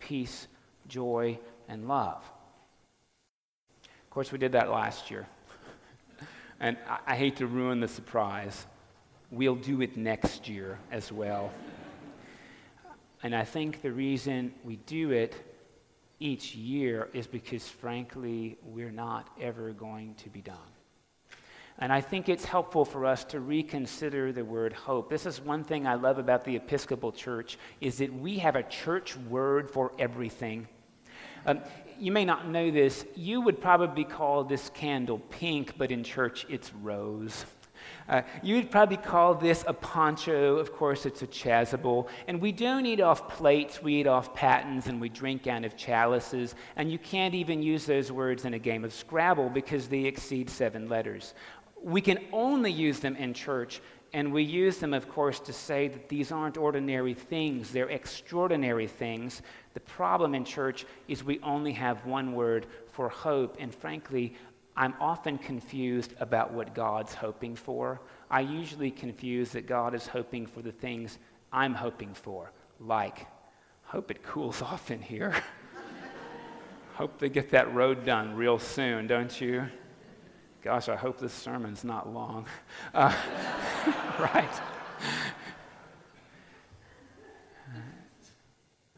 peace, 0.00 0.48
joy, 0.88 1.38
and 1.68 1.86
love. 1.86 2.22
Of 3.84 4.10
course, 4.10 4.32
we 4.32 4.38
did 4.38 4.52
that 4.52 4.70
last 4.70 5.10
year. 5.10 5.26
and 6.60 6.76
I, 6.88 7.12
I 7.12 7.16
hate 7.16 7.36
to 7.36 7.46
ruin 7.46 7.80
the 7.80 7.88
surprise. 7.88 8.66
We'll 9.30 9.54
do 9.54 9.80
it 9.82 9.96
next 9.96 10.48
year 10.48 10.78
as 10.90 11.12
well. 11.12 11.52
And 13.22 13.34
I 13.34 13.44
think 13.44 13.82
the 13.82 13.92
reason 13.92 14.54
we 14.64 14.76
do 14.76 15.10
it 15.10 15.34
each 16.20 16.54
year 16.54 17.08
is 17.12 17.26
because, 17.26 17.66
frankly, 17.66 18.56
we're 18.62 18.90
not 18.90 19.28
ever 19.40 19.70
going 19.70 20.14
to 20.16 20.30
be 20.30 20.40
done. 20.40 20.56
And 21.80 21.92
I 21.92 22.00
think 22.00 22.28
it's 22.28 22.44
helpful 22.44 22.84
for 22.84 23.06
us 23.06 23.24
to 23.26 23.40
reconsider 23.40 24.32
the 24.32 24.44
word 24.44 24.72
hope. 24.72 25.08
This 25.08 25.26
is 25.26 25.40
one 25.40 25.62
thing 25.62 25.86
I 25.86 25.94
love 25.94 26.18
about 26.18 26.44
the 26.44 26.56
Episcopal 26.56 27.12
Church 27.12 27.56
is 27.80 27.98
that 27.98 28.12
we 28.12 28.38
have 28.38 28.56
a 28.56 28.64
church 28.64 29.16
word 29.16 29.70
for 29.70 29.92
everything. 29.98 30.66
Um, 31.46 31.60
you 32.00 32.10
may 32.10 32.24
not 32.24 32.48
know 32.48 32.70
this. 32.70 33.06
You 33.14 33.40
would 33.42 33.60
probably 33.60 34.04
call 34.04 34.42
this 34.42 34.70
candle 34.70 35.18
pink, 35.30 35.74
but 35.78 35.92
in 35.92 36.02
church 36.02 36.46
it's 36.48 36.72
rose. 36.74 37.44
Uh, 38.08 38.22
you 38.42 38.56
would 38.56 38.70
probably 38.70 38.96
call 38.96 39.34
this 39.34 39.64
a 39.66 39.72
poncho. 39.72 40.56
Of 40.56 40.72
course, 40.72 41.06
it's 41.06 41.22
a 41.22 41.26
chasuble. 41.26 42.08
And 42.26 42.40
we 42.40 42.52
don't 42.52 42.86
eat 42.86 43.00
off 43.00 43.28
plates, 43.28 43.82
we 43.82 44.00
eat 44.00 44.06
off 44.06 44.34
patens, 44.34 44.86
and 44.86 45.00
we 45.00 45.08
drink 45.08 45.46
out 45.46 45.64
of 45.64 45.76
chalices. 45.76 46.54
And 46.76 46.90
you 46.90 46.98
can't 46.98 47.34
even 47.34 47.62
use 47.62 47.86
those 47.86 48.10
words 48.10 48.44
in 48.44 48.54
a 48.54 48.58
game 48.58 48.84
of 48.84 48.92
Scrabble 48.92 49.50
because 49.50 49.88
they 49.88 50.04
exceed 50.04 50.50
seven 50.50 50.88
letters. 50.88 51.34
We 51.82 52.00
can 52.00 52.18
only 52.32 52.72
use 52.72 53.00
them 53.00 53.16
in 53.16 53.34
church 53.34 53.80
and 54.12 54.32
we 54.32 54.42
use 54.42 54.78
them, 54.78 54.94
of 54.94 55.08
course, 55.08 55.38
to 55.40 55.52
say 55.52 55.88
that 55.88 56.08
these 56.08 56.32
aren't 56.32 56.56
ordinary 56.56 57.14
things, 57.14 57.70
they're 57.70 57.90
extraordinary 57.90 58.86
things. 58.86 59.42
The 59.74 59.80
problem 59.80 60.34
in 60.34 60.44
church 60.44 60.86
is 61.08 61.22
we 61.22 61.40
only 61.40 61.72
have 61.72 62.06
one 62.06 62.32
word 62.32 62.66
for 62.92 63.08
hope, 63.08 63.56
and 63.58 63.74
frankly, 63.74 64.34
I'm 64.76 64.94
often 65.00 65.38
confused 65.38 66.14
about 66.20 66.52
what 66.52 66.74
God's 66.74 67.12
hoping 67.12 67.54
for. 67.54 68.00
I 68.30 68.40
usually 68.40 68.90
confuse 68.90 69.50
that 69.50 69.66
God 69.66 69.94
is 69.94 70.06
hoping 70.06 70.46
for 70.46 70.62
the 70.62 70.72
things 70.72 71.18
I'm 71.52 71.74
hoping 71.74 72.14
for, 72.14 72.50
like, 72.80 73.26
hope 73.82 74.10
it 74.10 74.22
cools 74.22 74.62
off 74.62 74.90
in 74.90 75.02
here. 75.02 75.34
hope 76.94 77.18
they 77.18 77.28
get 77.28 77.50
that 77.50 77.74
road 77.74 78.06
done 78.06 78.36
real 78.36 78.58
soon, 78.58 79.06
don't 79.06 79.38
you? 79.38 79.66
Gosh, 80.62 80.88
I 80.88 80.96
hope 80.96 81.20
this 81.20 81.32
sermon's 81.32 81.84
not 81.84 82.12
long. 82.12 82.46
Uh, 82.94 83.14
right? 84.18 84.60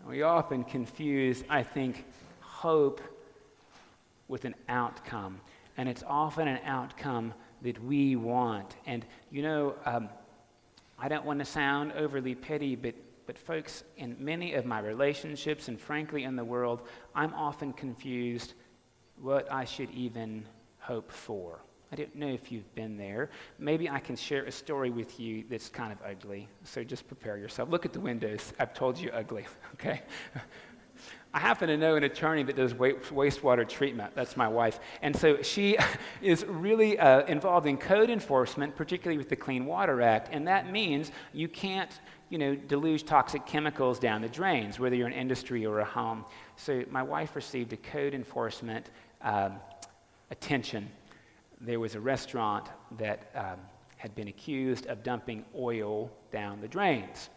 We 0.06 0.22
often 0.22 0.64
confuse, 0.64 1.44
I 1.48 1.62
think, 1.62 2.04
hope 2.40 3.00
with 4.28 4.44
an 4.44 4.54
outcome. 4.68 5.40
And 5.76 5.88
it's 5.88 6.02
often 6.06 6.48
an 6.48 6.60
outcome 6.64 7.34
that 7.62 7.82
we 7.84 8.16
want. 8.16 8.76
And, 8.86 9.04
you 9.30 9.42
know, 9.42 9.74
um, 9.84 10.08
I 10.98 11.08
don't 11.08 11.24
want 11.24 11.38
to 11.40 11.44
sound 11.44 11.92
overly 11.92 12.34
petty, 12.34 12.74
but, 12.74 12.94
but, 13.26 13.38
folks, 13.38 13.84
in 13.96 14.16
many 14.18 14.54
of 14.54 14.64
my 14.64 14.80
relationships 14.80 15.68
and 15.68 15.80
frankly 15.80 16.24
in 16.24 16.36
the 16.36 16.44
world, 16.44 16.82
I'm 17.14 17.34
often 17.34 17.72
confused 17.72 18.54
what 19.20 19.50
I 19.52 19.64
should 19.64 19.90
even 19.90 20.44
hope 20.80 21.10
for. 21.12 21.60
I 21.92 21.96
don't 21.96 22.14
know 22.14 22.28
if 22.28 22.52
you've 22.52 22.72
been 22.74 22.96
there. 22.96 23.30
Maybe 23.58 23.90
I 23.90 23.98
can 23.98 24.14
share 24.14 24.44
a 24.44 24.52
story 24.52 24.90
with 24.90 25.18
you 25.18 25.44
that's 25.50 25.68
kind 25.68 25.92
of 25.92 25.98
ugly. 26.08 26.48
So 26.62 26.84
just 26.84 27.08
prepare 27.08 27.36
yourself. 27.36 27.68
Look 27.68 27.84
at 27.84 27.92
the 27.92 28.00
windows. 28.00 28.52
I've 28.60 28.74
told 28.74 28.96
you 28.96 29.10
ugly, 29.10 29.46
okay? 29.74 30.02
I 31.32 31.38
happen 31.38 31.68
to 31.68 31.76
know 31.76 31.96
an 31.96 32.04
attorney 32.04 32.42
that 32.44 32.56
does 32.56 32.74
wastewater 32.74 33.68
treatment. 33.68 34.14
That's 34.14 34.36
my 34.36 34.48
wife. 34.48 34.78
And 35.02 35.14
so 35.14 35.42
she 35.42 35.76
is 36.22 36.44
really 36.44 36.98
uh, 36.98 37.24
involved 37.26 37.66
in 37.66 37.76
code 37.76 38.10
enforcement, 38.10 38.76
particularly 38.76 39.18
with 39.18 39.28
the 39.28 39.36
Clean 39.36 39.64
Water 39.64 40.00
Act. 40.00 40.28
And 40.32 40.46
that 40.46 40.70
means 40.70 41.10
you 41.32 41.48
can't, 41.48 41.90
you 42.28 42.38
know, 42.38 42.54
deluge 42.54 43.04
toxic 43.04 43.46
chemicals 43.46 43.98
down 43.98 44.22
the 44.22 44.28
drains, 44.28 44.78
whether 44.78 44.94
you're 44.94 45.08
an 45.08 45.12
industry 45.12 45.66
or 45.66 45.80
a 45.80 45.84
home. 45.84 46.24
So 46.56 46.84
my 46.90 47.02
wife 47.02 47.34
received 47.34 47.72
a 47.72 47.76
code 47.76 48.14
enforcement 48.14 48.90
um, 49.22 49.54
attention 50.30 50.90
there 51.60 51.78
was 51.78 51.94
a 51.94 52.00
restaurant 52.00 52.68
that 52.96 53.30
um, 53.34 53.60
had 53.96 54.14
been 54.14 54.28
accused 54.28 54.86
of 54.86 55.02
dumping 55.02 55.44
oil 55.54 56.10
down 56.32 56.60
the 56.60 56.68
drains. 56.68 57.28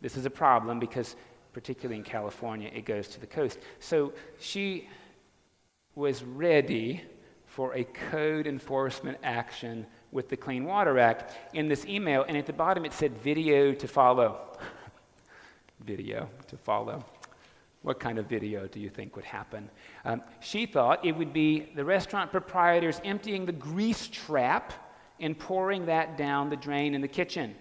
This 0.00 0.16
is 0.16 0.26
a 0.26 0.30
problem 0.30 0.78
because, 0.78 1.16
particularly 1.52 1.96
in 1.96 2.04
California, 2.04 2.70
it 2.72 2.84
goes 2.84 3.08
to 3.08 3.20
the 3.20 3.26
coast. 3.26 3.58
So 3.80 4.12
she 4.38 4.88
was 5.96 6.22
ready 6.22 7.02
for 7.46 7.74
a 7.74 7.82
code 7.82 8.46
enforcement 8.46 9.18
action 9.24 9.84
with 10.12 10.28
the 10.28 10.36
Clean 10.36 10.64
Water 10.64 10.98
Act 10.98 11.36
in 11.54 11.66
this 11.66 11.84
email, 11.86 12.24
and 12.28 12.36
at 12.36 12.46
the 12.46 12.52
bottom 12.52 12.84
it 12.84 12.92
said 12.92 13.18
video 13.18 13.72
to 13.72 13.88
follow. 13.88 14.56
video 15.80 16.28
to 16.46 16.56
follow. 16.56 17.04
What 17.88 18.00
kind 18.00 18.18
of 18.18 18.26
video 18.26 18.66
do 18.66 18.80
you 18.80 18.90
think 18.90 19.16
would 19.16 19.24
happen? 19.24 19.70
Um, 20.04 20.20
she 20.40 20.66
thought 20.66 21.02
it 21.06 21.12
would 21.12 21.32
be 21.32 21.70
the 21.74 21.86
restaurant 21.86 22.30
proprietors 22.30 23.00
emptying 23.02 23.46
the 23.46 23.52
grease 23.52 24.08
trap 24.08 24.74
and 25.20 25.38
pouring 25.38 25.86
that 25.86 26.18
down 26.18 26.50
the 26.50 26.56
drain 26.56 26.94
in 26.94 27.00
the 27.00 27.08
kitchen, 27.08 27.54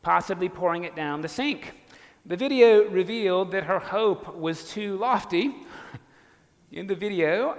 possibly 0.00 0.48
pouring 0.48 0.84
it 0.84 0.96
down 0.96 1.20
the 1.20 1.28
sink. 1.28 1.74
The 2.24 2.34
video 2.34 2.88
revealed 2.88 3.50
that 3.50 3.64
her 3.64 3.78
hope 3.78 4.34
was 4.34 4.70
too 4.70 4.96
lofty. 4.96 5.54
in 6.72 6.86
the 6.86 6.96
video, 6.96 7.58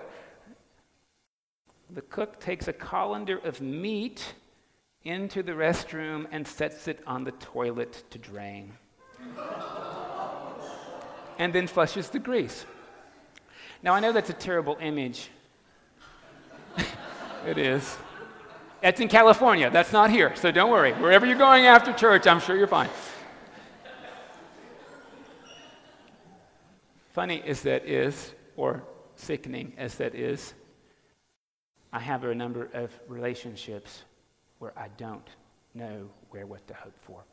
the 1.92 2.02
cook 2.02 2.40
takes 2.40 2.68
a 2.68 2.74
colander 2.74 3.38
of 3.38 3.62
meat 3.62 4.34
into 5.04 5.44
the 5.44 5.52
restroom 5.52 6.26
and 6.32 6.48
sets 6.48 6.88
it 6.88 7.04
on 7.06 7.24
the 7.24 7.34
toilet 7.34 8.04
to 8.10 8.18
drain 8.18 8.74
and 11.40 11.54
then 11.54 11.66
flushes 11.66 12.10
the 12.10 12.20
grease. 12.20 12.66
Now, 13.82 13.94
I 13.94 14.02
know 14.02 14.12
that's 14.12 14.30
a 14.30 14.34
terrible 14.34 14.78
image. 14.82 15.30
it 17.48 17.58
is. 17.58 17.98
That's 18.82 19.00
in 19.00 19.08
California. 19.08 19.70
That's 19.70 19.94
not 19.94 20.12
here. 20.12 20.36
So 20.36 20.52
don't 20.52 20.70
worry. 20.70 20.92
Wherever 20.94 21.26
you're 21.26 21.38
going 21.38 21.66
after 21.66 21.94
church, 21.94 22.28
I'm 22.28 22.42
sure 22.42 22.58
you're 22.58 22.68
fine. 22.68 22.90
Funny 27.14 27.42
as 27.46 27.64
that 27.64 27.86
is, 27.86 28.34
or 28.56 28.84
sickening 29.16 29.74
as 29.78 29.96
that 29.96 30.16
is, 30.16 30.54
I 31.92 32.00
have 32.00 32.24
a 32.24 32.36
number 32.36 32.70
of 32.74 32.92
relationships 33.08 34.04
where 34.60 34.78
I 34.78 34.90
don't 34.98 35.28
know 35.74 36.10
where 36.30 36.46
what 36.46 36.68
to 36.68 36.74
hope 36.74 36.98
for 36.98 37.24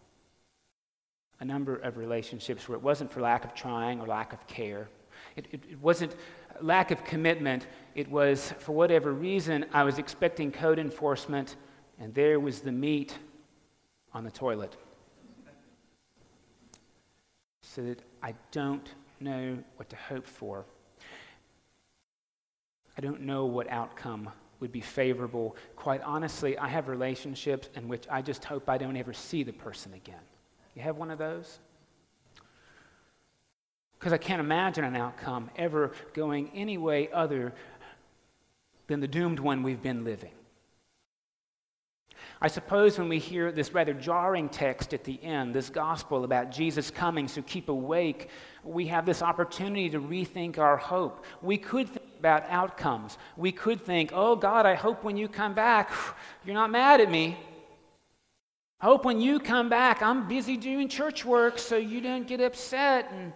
a 1.40 1.44
number 1.44 1.76
of 1.76 1.96
relationships 1.96 2.68
where 2.68 2.76
it 2.76 2.82
wasn't 2.82 3.10
for 3.10 3.20
lack 3.20 3.44
of 3.44 3.54
trying 3.54 4.00
or 4.00 4.06
lack 4.06 4.32
of 4.32 4.46
care. 4.46 4.88
It, 5.36 5.46
it, 5.52 5.60
it, 5.70 5.80
wasn't 5.80 6.14
lack 6.60 6.90
of 6.90 7.04
commitment. 7.04 7.66
It 7.94 8.10
was, 8.10 8.52
for 8.58 8.72
whatever 8.72 9.12
reason, 9.12 9.66
I 9.72 9.84
was 9.84 9.98
expecting 9.98 10.50
code 10.50 10.78
enforcement, 10.78 11.56
and 11.98 12.14
there 12.14 12.40
was 12.40 12.60
the 12.60 12.72
meat 12.72 13.18
on 14.14 14.24
the 14.24 14.30
toilet. 14.30 14.76
So 17.62 17.82
that 17.82 18.00
I 18.22 18.34
don't 18.50 18.88
know 19.20 19.58
what 19.76 19.90
to 19.90 19.96
hope 19.96 20.26
for. 20.26 20.64
I 22.96 23.02
don't 23.02 23.22
know 23.22 23.44
what 23.44 23.68
outcome 23.70 24.30
would 24.60 24.72
be 24.72 24.80
favorable. 24.80 25.54
Quite 25.74 26.00
honestly, 26.02 26.56
I 26.56 26.68
have 26.68 26.88
relationships 26.88 27.68
in 27.74 27.88
which 27.88 28.06
I 28.10 28.22
just 28.22 28.44
hope 28.44 28.70
I 28.70 28.78
don't 28.78 28.96
ever 28.96 29.12
see 29.12 29.42
the 29.42 29.52
person 29.52 29.92
again. 29.92 30.16
You 30.76 30.82
have 30.82 30.98
one 30.98 31.10
of 31.10 31.18
those? 31.18 31.58
Because 33.98 34.12
I 34.12 34.18
can't 34.18 34.40
imagine 34.40 34.84
an 34.84 34.94
outcome 34.94 35.50
ever 35.56 35.92
going 36.12 36.50
any 36.54 36.76
way 36.76 37.10
other 37.10 37.54
than 38.86 39.00
the 39.00 39.08
doomed 39.08 39.40
one 39.40 39.62
we've 39.62 39.82
been 39.82 40.04
living. 40.04 40.30
I 42.42 42.48
suppose 42.48 42.98
when 42.98 43.08
we 43.08 43.18
hear 43.18 43.50
this 43.50 43.72
rather 43.72 43.94
jarring 43.94 44.50
text 44.50 44.92
at 44.92 45.04
the 45.04 45.22
end, 45.24 45.54
this 45.54 45.70
gospel 45.70 46.24
about 46.24 46.50
Jesus 46.50 46.90
coming, 46.90 47.26
so 47.26 47.40
keep 47.40 47.70
awake, 47.70 48.28
we 48.62 48.86
have 48.88 49.06
this 49.06 49.22
opportunity 49.22 49.88
to 49.88 49.98
rethink 49.98 50.58
our 50.58 50.76
hope. 50.76 51.24
We 51.40 51.56
could 51.56 51.88
think 51.88 52.04
about 52.18 52.44
outcomes. 52.50 53.16
We 53.38 53.52
could 53.52 53.80
think, 53.80 54.10
oh 54.12 54.36
God, 54.36 54.66
I 54.66 54.74
hope 54.74 55.02
when 55.02 55.16
you 55.16 55.28
come 55.28 55.54
back, 55.54 55.90
you're 56.44 56.54
not 56.54 56.70
mad 56.70 57.00
at 57.00 57.10
me. 57.10 57.38
Hope 58.78 59.06
when 59.06 59.20
you 59.20 59.40
come 59.40 59.68
back, 59.70 60.02
I'm 60.02 60.28
busy 60.28 60.56
doing 60.56 60.88
church 60.88 61.24
work 61.24 61.58
so 61.58 61.76
you 61.76 62.00
don't 62.00 62.26
get 62.26 62.40
upset 62.40 63.10
and 63.10 63.32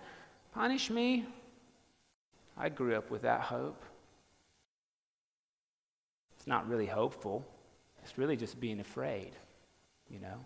punish 0.53 0.91
me. 0.91 1.27
I 2.59 2.69
grew 2.69 2.95
up 2.95 3.11
with 3.11 3.23
that 3.23 3.41
hope. 3.41 3.83
It's 6.37 6.47
not 6.47 6.69
really 6.69 6.87
hopeful, 6.87 7.47
it's 8.03 8.19
really 8.19 8.37
just 8.37 8.61
being 8.61 8.81
afraid, 8.81 9.33
you 10.11 10.19
know, 10.21 10.45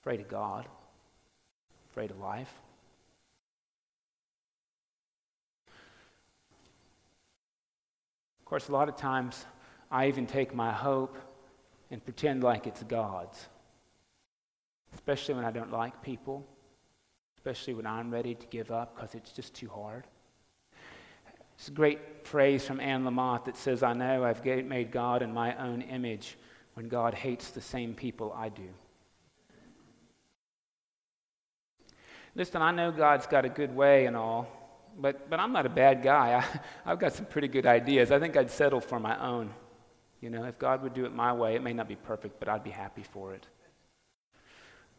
afraid 0.00 0.20
of 0.20 0.28
God, 0.28 0.66
afraid 1.90 2.10
of 2.10 2.18
life. 2.18 2.52
Of 8.40 8.44
course, 8.44 8.68
a 8.68 8.72
lot 8.72 8.88
of 8.88 8.96
times 8.96 9.46
I 9.90 10.08
even 10.08 10.26
take 10.26 10.54
my 10.54 10.70
hope 10.70 11.16
and 11.90 12.02
pretend 12.04 12.42
like 12.42 12.66
it's 12.66 12.82
God's 12.82 13.46
especially 14.94 15.34
when 15.34 15.44
I 15.44 15.50
don't 15.50 15.72
like 15.72 16.02
people, 16.02 16.46
especially 17.36 17.74
when 17.74 17.86
I'm 17.86 18.10
ready 18.10 18.34
to 18.34 18.46
give 18.46 18.70
up 18.70 18.94
because 18.94 19.14
it's 19.14 19.32
just 19.32 19.54
too 19.54 19.68
hard. 19.68 20.04
It's 21.56 21.68
a 21.68 21.72
great 21.72 22.26
phrase 22.26 22.64
from 22.64 22.80
Anne 22.80 23.04
Lamott 23.04 23.44
that 23.44 23.56
says, 23.56 23.82
I 23.82 23.92
know 23.92 24.24
I've 24.24 24.44
made 24.44 24.90
God 24.90 25.22
in 25.22 25.32
my 25.32 25.56
own 25.56 25.82
image 25.82 26.36
when 26.74 26.88
God 26.88 27.14
hates 27.14 27.50
the 27.50 27.60
same 27.60 27.94
people 27.94 28.34
I 28.36 28.48
do. 28.48 28.68
Listen, 32.34 32.62
I 32.62 32.70
know 32.70 32.90
God's 32.90 33.26
got 33.26 33.44
a 33.44 33.48
good 33.48 33.74
way 33.76 34.06
and 34.06 34.16
all, 34.16 34.48
but, 34.98 35.28
but 35.28 35.38
I'm 35.38 35.52
not 35.52 35.66
a 35.66 35.68
bad 35.70 36.02
guy. 36.02 36.42
I, 36.84 36.90
I've 36.90 36.98
got 36.98 37.12
some 37.12 37.26
pretty 37.26 37.48
good 37.48 37.66
ideas. 37.66 38.10
I 38.10 38.18
think 38.18 38.36
I'd 38.36 38.50
settle 38.50 38.80
for 38.80 38.98
my 38.98 39.20
own. 39.22 39.52
You 40.20 40.30
know, 40.30 40.44
if 40.44 40.58
God 40.58 40.82
would 40.82 40.94
do 40.94 41.04
it 41.04 41.12
my 41.12 41.32
way, 41.32 41.56
it 41.56 41.62
may 41.62 41.72
not 41.72 41.88
be 41.88 41.96
perfect, 41.96 42.38
but 42.38 42.48
I'd 42.48 42.64
be 42.64 42.70
happy 42.70 43.02
for 43.02 43.34
it. 43.34 43.46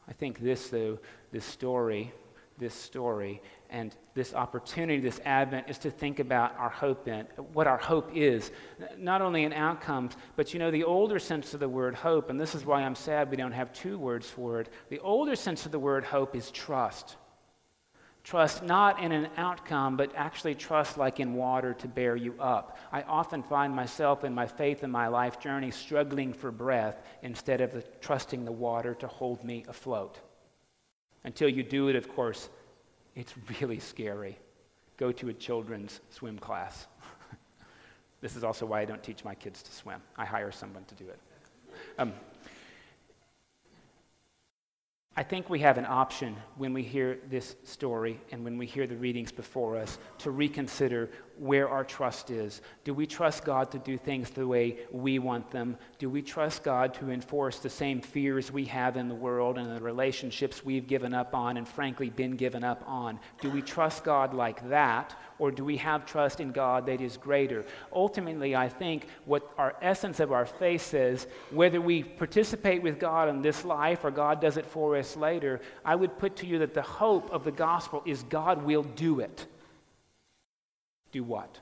I 0.08 0.14
think 0.14 0.40
this, 0.40 0.70
though, 0.70 1.00
this 1.32 1.46
story, 1.46 2.12
this 2.58 2.74
story, 2.74 3.42
and 3.70 3.96
this 4.14 4.34
opportunity, 4.34 5.00
this 5.00 5.20
Advent, 5.26 5.70
is 5.70 5.78
to 5.80 5.90
think 5.90 6.20
about 6.20 6.56
our 6.58 6.70
hope 6.70 7.08
in, 7.08 7.26
what 7.54 7.68
our 7.68 7.78
hope 7.78 8.12
is. 8.14 8.52
Not 8.98 9.22
only 9.22 9.44
in 9.44 9.54
outcomes, 9.54 10.16
but 10.36 10.54
you 10.54 10.60
know, 10.60 10.70
the 10.70 10.84
older 10.84 11.20
sense 11.20 11.54
of 11.54 11.60
the 11.60 11.70
word 11.70 11.96
hope, 11.96 12.30
and 12.30 12.40
this 12.40 12.54
is 12.54 12.66
why 12.66 12.84
I'm 12.84 12.96
sad 12.96 13.32
we 13.32 13.38
don't 13.38 13.52
have 13.52 13.74
two 13.74 13.98
words 13.98 14.30
for 14.30 14.62
it. 14.62 14.70
The 14.90 15.00
older 15.00 15.36
sense 15.36 15.66
of 15.66 15.72
the 15.72 15.80
word 15.80 16.04
hope 16.04 16.36
is 16.36 16.52
trust. 16.52 17.16
Trust 18.24 18.64
not 18.64 19.04
in 19.04 19.12
an 19.12 19.28
outcome, 19.36 19.98
but 19.98 20.14
actually 20.16 20.56
trust 20.56 20.98
like 20.98 21.20
in 21.20 21.34
water 21.34 21.74
to 21.74 21.88
bear 21.90 22.16
you 22.16 22.36
up. 22.40 22.78
I 22.92 23.02
often 23.02 23.44
find 23.44 23.76
myself 23.76 24.24
in 24.24 24.34
my 24.34 24.48
faith 24.48 24.84
and 24.84 24.92
my 24.92 25.08
life 25.08 25.40
journey 25.42 25.72
struggling 25.72 26.32
for 26.32 26.50
breath 26.50 27.04
instead 27.22 27.60
of 27.60 27.74
the, 27.74 27.82
trusting 28.00 28.46
the 28.46 28.52
water 28.52 28.94
to 28.96 29.08
hold 29.08 29.44
me 29.44 29.66
afloat. 29.68 30.20
Until 31.26 31.50
you 31.50 31.64
do 31.64 31.90
it, 31.90 31.98
of 31.98 32.08
course, 32.08 32.50
it's 33.16 33.34
really 33.60 33.80
scary. 33.80 34.38
Go 34.96 35.12
to 35.12 35.28
a 35.28 35.34
children's 35.34 36.00
swim 36.10 36.40
class. 36.40 36.88
this 38.22 38.38
is 38.38 38.44
also 38.46 38.66
why 38.66 38.80
I 38.80 38.86
don't 38.86 39.04
teach 39.04 39.26
my 39.26 39.36
kids 39.36 39.62
to 39.64 39.72
swim. 39.74 40.02
I 40.18 40.24
hire 40.24 40.52
someone 40.52 40.86
to 40.86 40.96
do 40.96 41.10
it. 41.10 41.20
Um, 42.00 42.14
I 45.16 45.22
think 45.22 45.48
we 45.48 45.60
have 45.60 45.78
an 45.78 45.86
option 45.86 46.36
when 46.58 46.74
we 46.74 46.82
hear 46.82 47.20
this 47.30 47.56
story 47.64 48.20
and 48.32 48.44
when 48.44 48.58
we 48.58 48.66
hear 48.66 48.88
the 48.88 48.96
readings 48.96 49.32
before 49.32 49.78
us 49.78 50.00
to 50.20 50.32
reconsider 50.32 51.12
where 51.38 51.68
our 51.68 51.84
trust 51.84 52.30
is. 52.30 52.62
Do 52.84 52.94
we 52.94 53.08
trust 53.08 53.44
God 53.44 53.72
to 53.72 53.80
do 53.80 53.98
things 53.98 54.30
the 54.30 54.48
way 54.48 54.78
we 54.92 55.20
want 55.20 55.50
them? 55.52 55.78
Do 55.98 56.10
we 56.10 56.22
trust 56.22 56.64
God 56.64 56.94
to 56.96 57.10
enforce 57.10 57.60
the 57.60 57.70
same 57.70 58.02
fears 58.02 58.52
we 58.52 58.66
have 58.66 58.98
in 58.98 59.08
the 59.08 59.16
world 59.16 59.58
and 59.58 59.76
the 59.76 59.82
relationships 59.82 60.64
we've 60.64 60.88
given 60.88 61.14
up 61.14 61.34
on 61.34 61.58
and 61.58 61.68
frankly 61.68 62.10
been 62.10 62.36
given 62.36 62.64
up 62.64 62.84
on? 62.88 63.20
Do 63.42 63.50
we 63.50 63.62
trust 63.62 64.04
God 64.04 64.34
like 64.34 64.70
that? 64.70 65.20
Or 65.40 65.52
do 65.52 65.66
we 65.66 65.78
have 65.78 66.06
trust 66.06 66.40
in 66.40 66.52
God 66.52 66.86
that 66.86 67.02
is 67.02 67.18
greater? 67.18 67.66
Ultimately, 67.92 68.56
I 68.56 68.70
think 68.70 69.08
what 69.26 69.52
our 69.58 69.76
essence 69.82 70.20
of 70.20 70.32
our 70.32 70.46
faith 70.46 70.84
says, 70.84 71.28
whether 71.50 71.82
we 71.82 72.04
participate 72.04 72.82
with 72.84 73.00
God 73.00 73.28
in 73.28 73.42
this 73.42 73.66
life 73.66 74.06
or 74.06 74.12
God 74.12 74.40
does 74.40 74.58
it 74.58 74.66
for 74.66 74.96
us 74.96 75.18
later, 75.18 75.60
I 75.84 75.96
would 75.96 76.18
put 76.20 76.36
to 76.38 76.46
you 76.46 76.60
that 76.60 76.74
the 76.76 76.84
hope 76.84 77.32
of 77.32 77.44
the 77.44 77.52
gospel 77.52 78.04
is 78.06 78.24
God 78.24 78.64
will 78.64 78.84
do 78.84 79.20
it 79.20 79.48
do 81.14 81.24
what? 81.24 81.60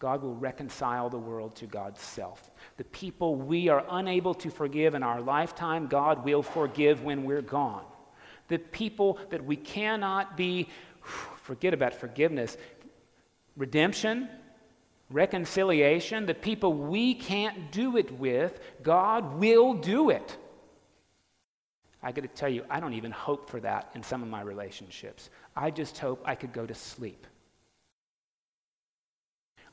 God 0.00 0.22
will 0.22 0.34
reconcile 0.34 1.08
the 1.08 1.18
world 1.18 1.54
to 1.56 1.66
God's 1.66 2.00
self. 2.00 2.50
The 2.76 2.82
people 2.82 3.36
we 3.36 3.68
are 3.68 3.84
unable 3.88 4.34
to 4.34 4.50
forgive 4.50 4.96
in 4.96 5.04
our 5.04 5.20
lifetime, 5.20 5.86
God 5.86 6.24
will 6.24 6.42
forgive 6.42 7.04
when 7.04 7.22
we're 7.22 7.40
gone. 7.40 7.84
The 8.48 8.58
people 8.58 9.20
that 9.30 9.44
we 9.44 9.54
cannot 9.54 10.36
be, 10.36 10.68
forget 11.42 11.72
about 11.72 11.94
forgiveness, 11.94 12.56
redemption, 13.56 14.28
reconciliation, 15.08 16.26
the 16.26 16.34
people 16.34 16.72
we 16.72 17.14
can't 17.14 17.70
do 17.70 17.96
it 17.96 18.10
with, 18.18 18.58
God 18.82 19.38
will 19.38 19.74
do 19.74 20.10
it. 20.10 20.36
I 22.02 22.10
got 22.10 22.22
to 22.22 22.28
tell 22.28 22.48
you, 22.48 22.64
I 22.68 22.80
don't 22.80 22.94
even 22.94 23.12
hope 23.12 23.48
for 23.48 23.60
that 23.60 23.92
in 23.94 24.02
some 24.02 24.20
of 24.20 24.28
my 24.28 24.40
relationships. 24.40 25.30
I 25.54 25.70
just 25.70 25.96
hope 25.98 26.22
I 26.24 26.34
could 26.34 26.52
go 26.52 26.66
to 26.66 26.74
sleep 26.74 27.28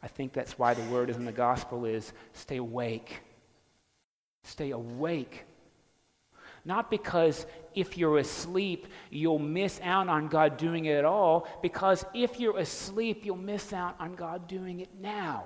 I 0.02 0.08
think 0.08 0.34
that's 0.34 0.58
why 0.58 0.74
the 0.74 0.90
word 0.90 1.10
in 1.10 1.26
the 1.26 1.32
gospel 1.32 1.86
is 1.86 2.14
stay 2.34 2.58
awake. 2.58 3.20
Stay 4.44 4.72
awake. 4.72 5.46
Not 6.66 6.90
because 6.90 7.46
if 7.74 7.98
you're 7.98 8.18
asleep, 8.18 8.88
you'll 9.10 9.40
miss 9.40 9.80
out 9.84 10.08
on 10.08 10.28
God 10.28 10.58
doing 10.58 10.86
it 10.86 10.98
at 10.98 11.06
all, 11.06 11.48
because 11.62 12.06
if 12.14 12.40
you're 12.40 12.58
asleep, 12.58 13.26
you'll 13.26 13.38
miss 13.38 13.74
out 13.74 13.96
on 14.00 14.16
God 14.16 14.48
doing 14.48 14.80
it 14.80 14.90
now. 15.00 15.46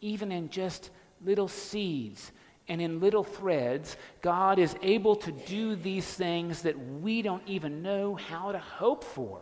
Even 0.00 0.30
in 0.30 0.50
just 0.50 0.90
little 1.24 1.48
seeds 1.48 2.32
and 2.68 2.80
in 2.80 3.00
little 3.00 3.24
threads, 3.24 3.96
God 4.20 4.58
is 4.58 4.76
able 4.82 5.16
to 5.16 5.32
do 5.32 5.74
these 5.74 6.06
things 6.06 6.62
that 6.62 6.78
we 7.00 7.22
don't 7.22 7.42
even 7.46 7.82
know 7.82 8.14
how 8.14 8.52
to 8.52 8.58
hope 8.58 9.04
for, 9.04 9.40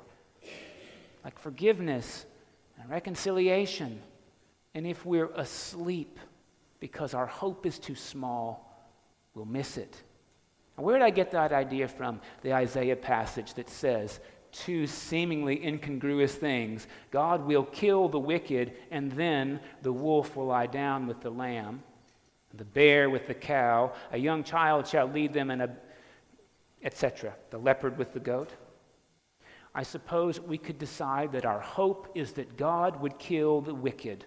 like 1.24 1.38
forgiveness 1.38 2.26
and 2.80 2.90
reconciliation. 2.90 4.00
And 4.74 4.86
if 4.86 5.04
we're 5.06 5.30
asleep 5.34 6.18
because 6.80 7.14
our 7.14 7.26
hope 7.26 7.66
is 7.66 7.78
too 7.78 7.94
small, 7.94 8.88
we'll 9.34 9.44
miss 9.44 9.76
it. 9.76 10.02
Where 10.76 10.98
did 10.98 11.04
I 11.04 11.10
get 11.10 11.30
that 11.30 11.52
idea 11.52 11.86
from? 11.86 12.20
The 12.42 12.52
Isaiah 12.52 12.96
passage 12.96 13.54
that 13.54 13.70
says, 13.70 14.20
two 14.50 14.86
seemingly 14.86 15.64
incongruous 15.64 16.34
things 16.34 16.86
God 17.10 17.46
will 17.46 17.64
kill 17.64 18.08
the 18.08 18.18
wicked, 18.18 18.72
and 18.90 19.10
then 19.12 19.60
the 19.82 19.92
wolf 19.92 20.36
will 20.36 20.46
lie 20.46 20.66
down 20.66 21.06
with 21.06 21.20
the 21.20 21.30
lamb, 21.30 21.82
the 22.54 22.64
bear 22.64 23.10
with 23.10 23.26
the 23.26 23.34
cow, 23.34 23.92
a 24.12 24.18
young 24.18 24.44
child 24.44 24.86
shall 24.86 25.06
lead 25.06 25.32
them, 25.32 25.50
and 25.50 25.76
etc. 26.82 27.34
The 27.50 27.58
leopard 27.58 27.98
with 27.98 28.12
the 28.12 28.20
goat. 28.20 28.50
I 29.74 29.82
suppose 29.82 30.40
we 30.40 30.58
could 30.58 30.78
decide 30.78 31.32
that 31.32 31.44
our 31.44 31.60
hope 31.60 32.12
is 32.14 32.32
that 32.32 32.56
God 32.56 33.00
would 33.00 33.18
kill 33.18 33.60
the 33.60 33.74
wicked, 33.74 34.24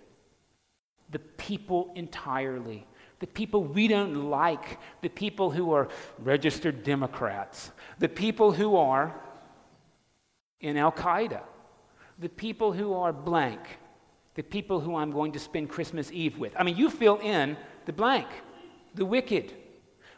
the 1.09 1.19
people 1.19 1.93
entirely, 1.95 2.85
the 3.19 3.27
people 3.27 3.63
we 3.63 3.87
don't 3.87 4.29
like, 4.29 4.77
the 5.01 5.09
people 5.09 5.49
who 5.49 5.71
are 5.71 5.87
registered 6.19 6.83
Democrats, 6.83 7.71
the 7.97 8.09
people 8.09 8.51
who 8.51 8.75
are 8.75 9.15
in 10.59 10.75
Al 10.75 10.91
Qaeda, 10.91 11.41
the 12.19 12.29
people 12.29 12.73
who 12.73 12.93
are 12.93 13.13
blank, 13.13 13.61
the 14.35 14.43
people 14.43 14.81
who 14.81 14.95
I'm 14.95 15.11
going 15.11 15.31
to 15.31 15.39
spend 15.39 15.69
Christmas 15.69 16.11
Eve 16.11 16.37
with. 16.37 16.53
I 16.57 16.63
mean, 16.63 16.75
you 16.75 16.89
fill 16.89 17.19
in 17.19 17.55
the 17.85 17.93
blank, 17.93 18.27
the 18.95 19.05
wicked 19.05 19.53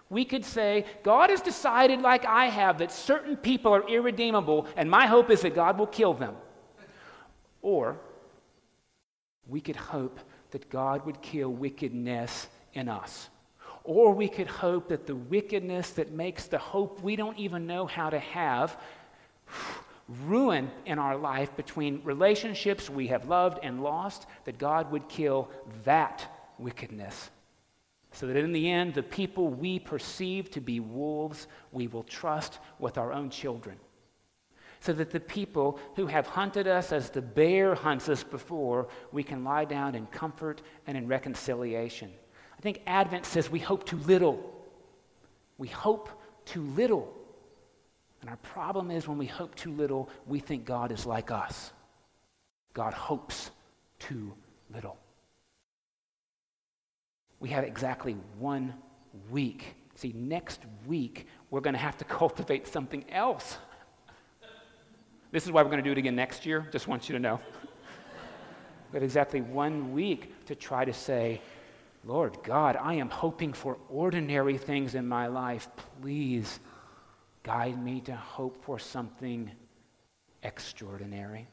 we 0.09 0.25
could 0.25 0.43
say, 0.43 0.85
God 1.03 1.29
has 1.29 1.41
decided, 1.41 2.01
like 2.01 2.25
I 2.25 2.45
have, 2.45 2.79
that 2.79 2.91
certain 2.91 3.37
people 3.37 3.73
are 3.73 3.87
irredeemable, 3.87 4.67
and 4.75 4.89
my 4.89 5.05
hope 5.05 5.29
is 5.29 5.41
that 5.41 5.53
God 5.53 5.77
will 5.77 5.87
kill 5.87 6.13
them. 6.13 6.35
Or 7.61 7.99
we 9.47 9.61
could 9.61 9.75
hope 9.75 10.19
that 10.51 10.69
God 10.69 11.05
would 11.05 11.21
kill 11.21 11.49
wickedness 11.49 12.47
in 12.73 12.89
us. 12.89 13.29
Or 13.83 14.13
we 14.13 14.27
could 14.27 14.47
hope 14.47 14.89
that 14.89 15.05
the 15.05 15.15
wickedness 15.15 15.91
that 15.91 16.11
makes 16.11 16.45
the 16.45 16.57
hope 16.57 17.01
we 17.01 17.15
don't 17.15 17.37
even 17.37 17.67
know 17.67 17.85
how 17.85 18.09
to 18.09 18.19
have 18.19 18.79
ruin 20.25 20.71
in 20.87 20.97
our 20.97 21.17
life 21.17 21.55
between 21.55 22.01
relationships 22.03 22.89
we 22.89 23.07
have 23.07 23.27
loved 23.27 23.59
and 23.61 23.83
lost, 23.83 24.25
that 24.45 24.57
God 24.57 24.91
would 24.91 25.07
kill 25.07 25.49
that 25.83 26.27
wickedness 26.57 27.29
so 28.19 28.27
that 28.27 28.35
in 28.35 28.51
the 28.51 28.69
end, 28.69 28.93
the 28.93 29.01
people 29.01 29.47
we 29.47 29.79
perceive 29.79 30.51
to 30.51 30.59
be 30.59 30.81
wolves, 30.81 31.47
we 31.71 31.87
will 31.87 32.03
trust 32.03 32.59
with 32.77 32.97
our 32.97 33.13
own 33.13 33.29
children. 33.29 33.77
So 34.81 34.91
that 34.91 35.09
the 35.09 35.21
people 35.21 35.79
who 35.95 36.05
have 36.05 36.27
hunted 36.27 36.67
us 36.67 36.91
as 36.91 37.09
the 37.09 37.21
bear 37.21 37.75
hunts 37.75 38.09
us 38.09 38.21
before, 38.21 38.89
we 39.13 39.23
can 39.23 39.45
lie 39.45 39.63
down 39.63 39.95
in 39.95 40.05
comfort 40.07 40.61
and 40.85 40.97
in 40.97 41.07
reconciliation. 41.07 42.11
I 42.57 42.61
think 42.61 42.81
Advent 42.87 43.25
says 43.25 43.49
we 43.49 43.59
hope 43.59 43.85
too 43.85 43.99
little. 43.99 44.53
We 45.57 45.69
hope 45.69 46.09
too 46.43 46.63
little. 46.63 47.13
And 48.19 48.29
our 48.29 48.37
problem 48.37 48.91
is 48.91 49.07
when 49.07 49.17
we 49.17 49.27
hope 49.27 49.55
too 49.55 49.71
little, 49.71 50.09
we 50.27 50.41
think 50.41 50.65
God 50.65 50.91
is 50.91 51.05
like 51.05 51.31
us. 51.31 51.71
God 52.73 52.93
hopes 52.93 53.51
too 53.97 54.33
little 54.73 54.97
we 57.39 57.49
have 57.49 57.63
exactly 57.63 58.17
one 58.37 58.73
week. 59.29 59.75
See, 59.95 60.13
next 60.15 60.61
week, 60.85 61.27
we're 61.49 61.61
going 61.61 61.73
to 61.73 61.79
have 61.79 61.97
to 61.97 62.05
cultivate 62.05 62.67
something 62.67 63.05
else. 63.09 63.57
This 65.31 65.45
is 65.45 65.51
why 65.51 65.61
we're 65.61 65.69
going 65.69 65.83
to 65.83 65.87
do 65.87 65.91
it 65.91 65.97
again 65.97 66.15
next 66.15 66.45
year. 66.45 66.67
Just 66.71 66.87
want 66.87 67.07
you 67.07 67.13
to 67.13 67.19
know. 67.19 67.39
we 68.91 68.95
have 68.95 69.03
exactly 69.03 69.41
one 69.41 69.93
week 69.93 70.45
to 70.47 70.55
try 70.55 70.83
to 70.83 70.93
say, 70.93 71.41
Lord 72.05 72.37
God, 72.43 72.77
I 72.77 72.95
am 72.95 73.09
hoping 73.09 73.53
for 73.53 73.77
ordinary 73.89 74.57
things 74.57 74.95
in 74.95 75.07
my 75.07 75.27
life. 75.27 75.67
Please 76.01 76.59
guide 77.43 77.81
me 77.83 78.01
to 78.01 78.15
hope 78.15 78.63
for 78.63 78.79
something 78.79 79.51
extraordinary, 80.43 81.47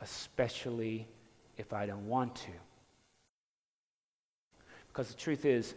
especially 0.00 1.06
if 1.58 1.72
I 1.72 1.86
don't 1.86 2.06
want 2.06 2.36
to. 2.36 2.52
Because 4.92 5.08
the 5.08 5.14
truth 5.14 5.44
is, 5.44 5.74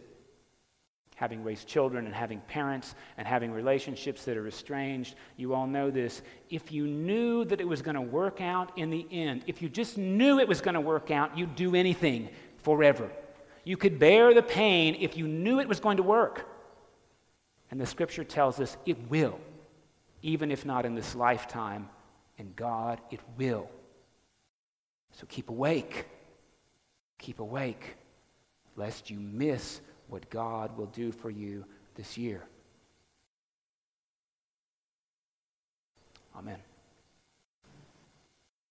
having 1.16 1.44
raised 1.44 1.68
children 1.68 2.06
and 2.06 2.14
having 2.14 2.40
parents 2.40 2.96
and 3.16 3.26
having 3.26 3.52
relationships 3.52 4.24
that 4.24 4.36
are 4.36 4.48
estranged, 4.48 5.14
you 5.36 5.54
all 5.54 5.66
know 5.66 5.88
this. 5.90 6.22
If 6.50 6.72
you 6.72 6.88
knew 6.88 7.44
that 7.44 7.60
it 7.60 7.68
was 7.68 7.82
going 7.82 7.94
to 7.94 8.00
work 8.00 8.40
out 8.40 8.76
in 8.76 8.90
the 8.90 9.06
end, 9.12 9.44
if 9.46 9.62
you 9.62 9.68
just 9.68 9.96
knew 9.96 10.40
it 10.40 10.48
was 10.48 10.60
going 10.60 10.74
to 10.74 10.80
work 10.80 11.12
out, 11.12 11.38
you'd 11.38 11.54
do 11.54 11.76
anything. 11.76 12.28
forever. 12.64 13.10
You 13.62 13.76
could 13.76 13.98
bear 13.98 14.34
the 14.34 14.42
pain 14.42 14.96
if 14.98 15.16
you 15.16 15.28
knew 15.28 15.60
it 15.60 15.68
was 15.68 15.80
going 15.80 15.98
to 15.98 16.02
work. 16.02 16.48
And 17.70 17.80
the 17.80 17.86
scripture 17.86 18.24
tells 18.24 18.58
us 18.58 18.76
it 18.84 19.10
will, 19.10 19.38
even 20.22 20.50
if 20.50 20.64
not 20.66 20.84
in 20.84 20.94
this 20.94 21.14
lifetime. 21.14 21.88
And 22.38 22.56
God, 22.56 23.00
it 23.10 23.20
will. 23.38 23.70
So 25.12 25.26
keep 25.26 25.50
awake. 25.50 26.06
Keep 27.18 27.38
awake, 27.38 27.96
lest 28.76 29.10
you 29.10 29.18
miss 29.18 29.80
what 30.08 30.28
God 30.30 30.76
will 30.76 30.86
do 30.86 31.12
for 31.12 31.30
you 31.30 31.64
this 31.94 32.18
year. 32.18 32.42
Amen. 36.36 36.58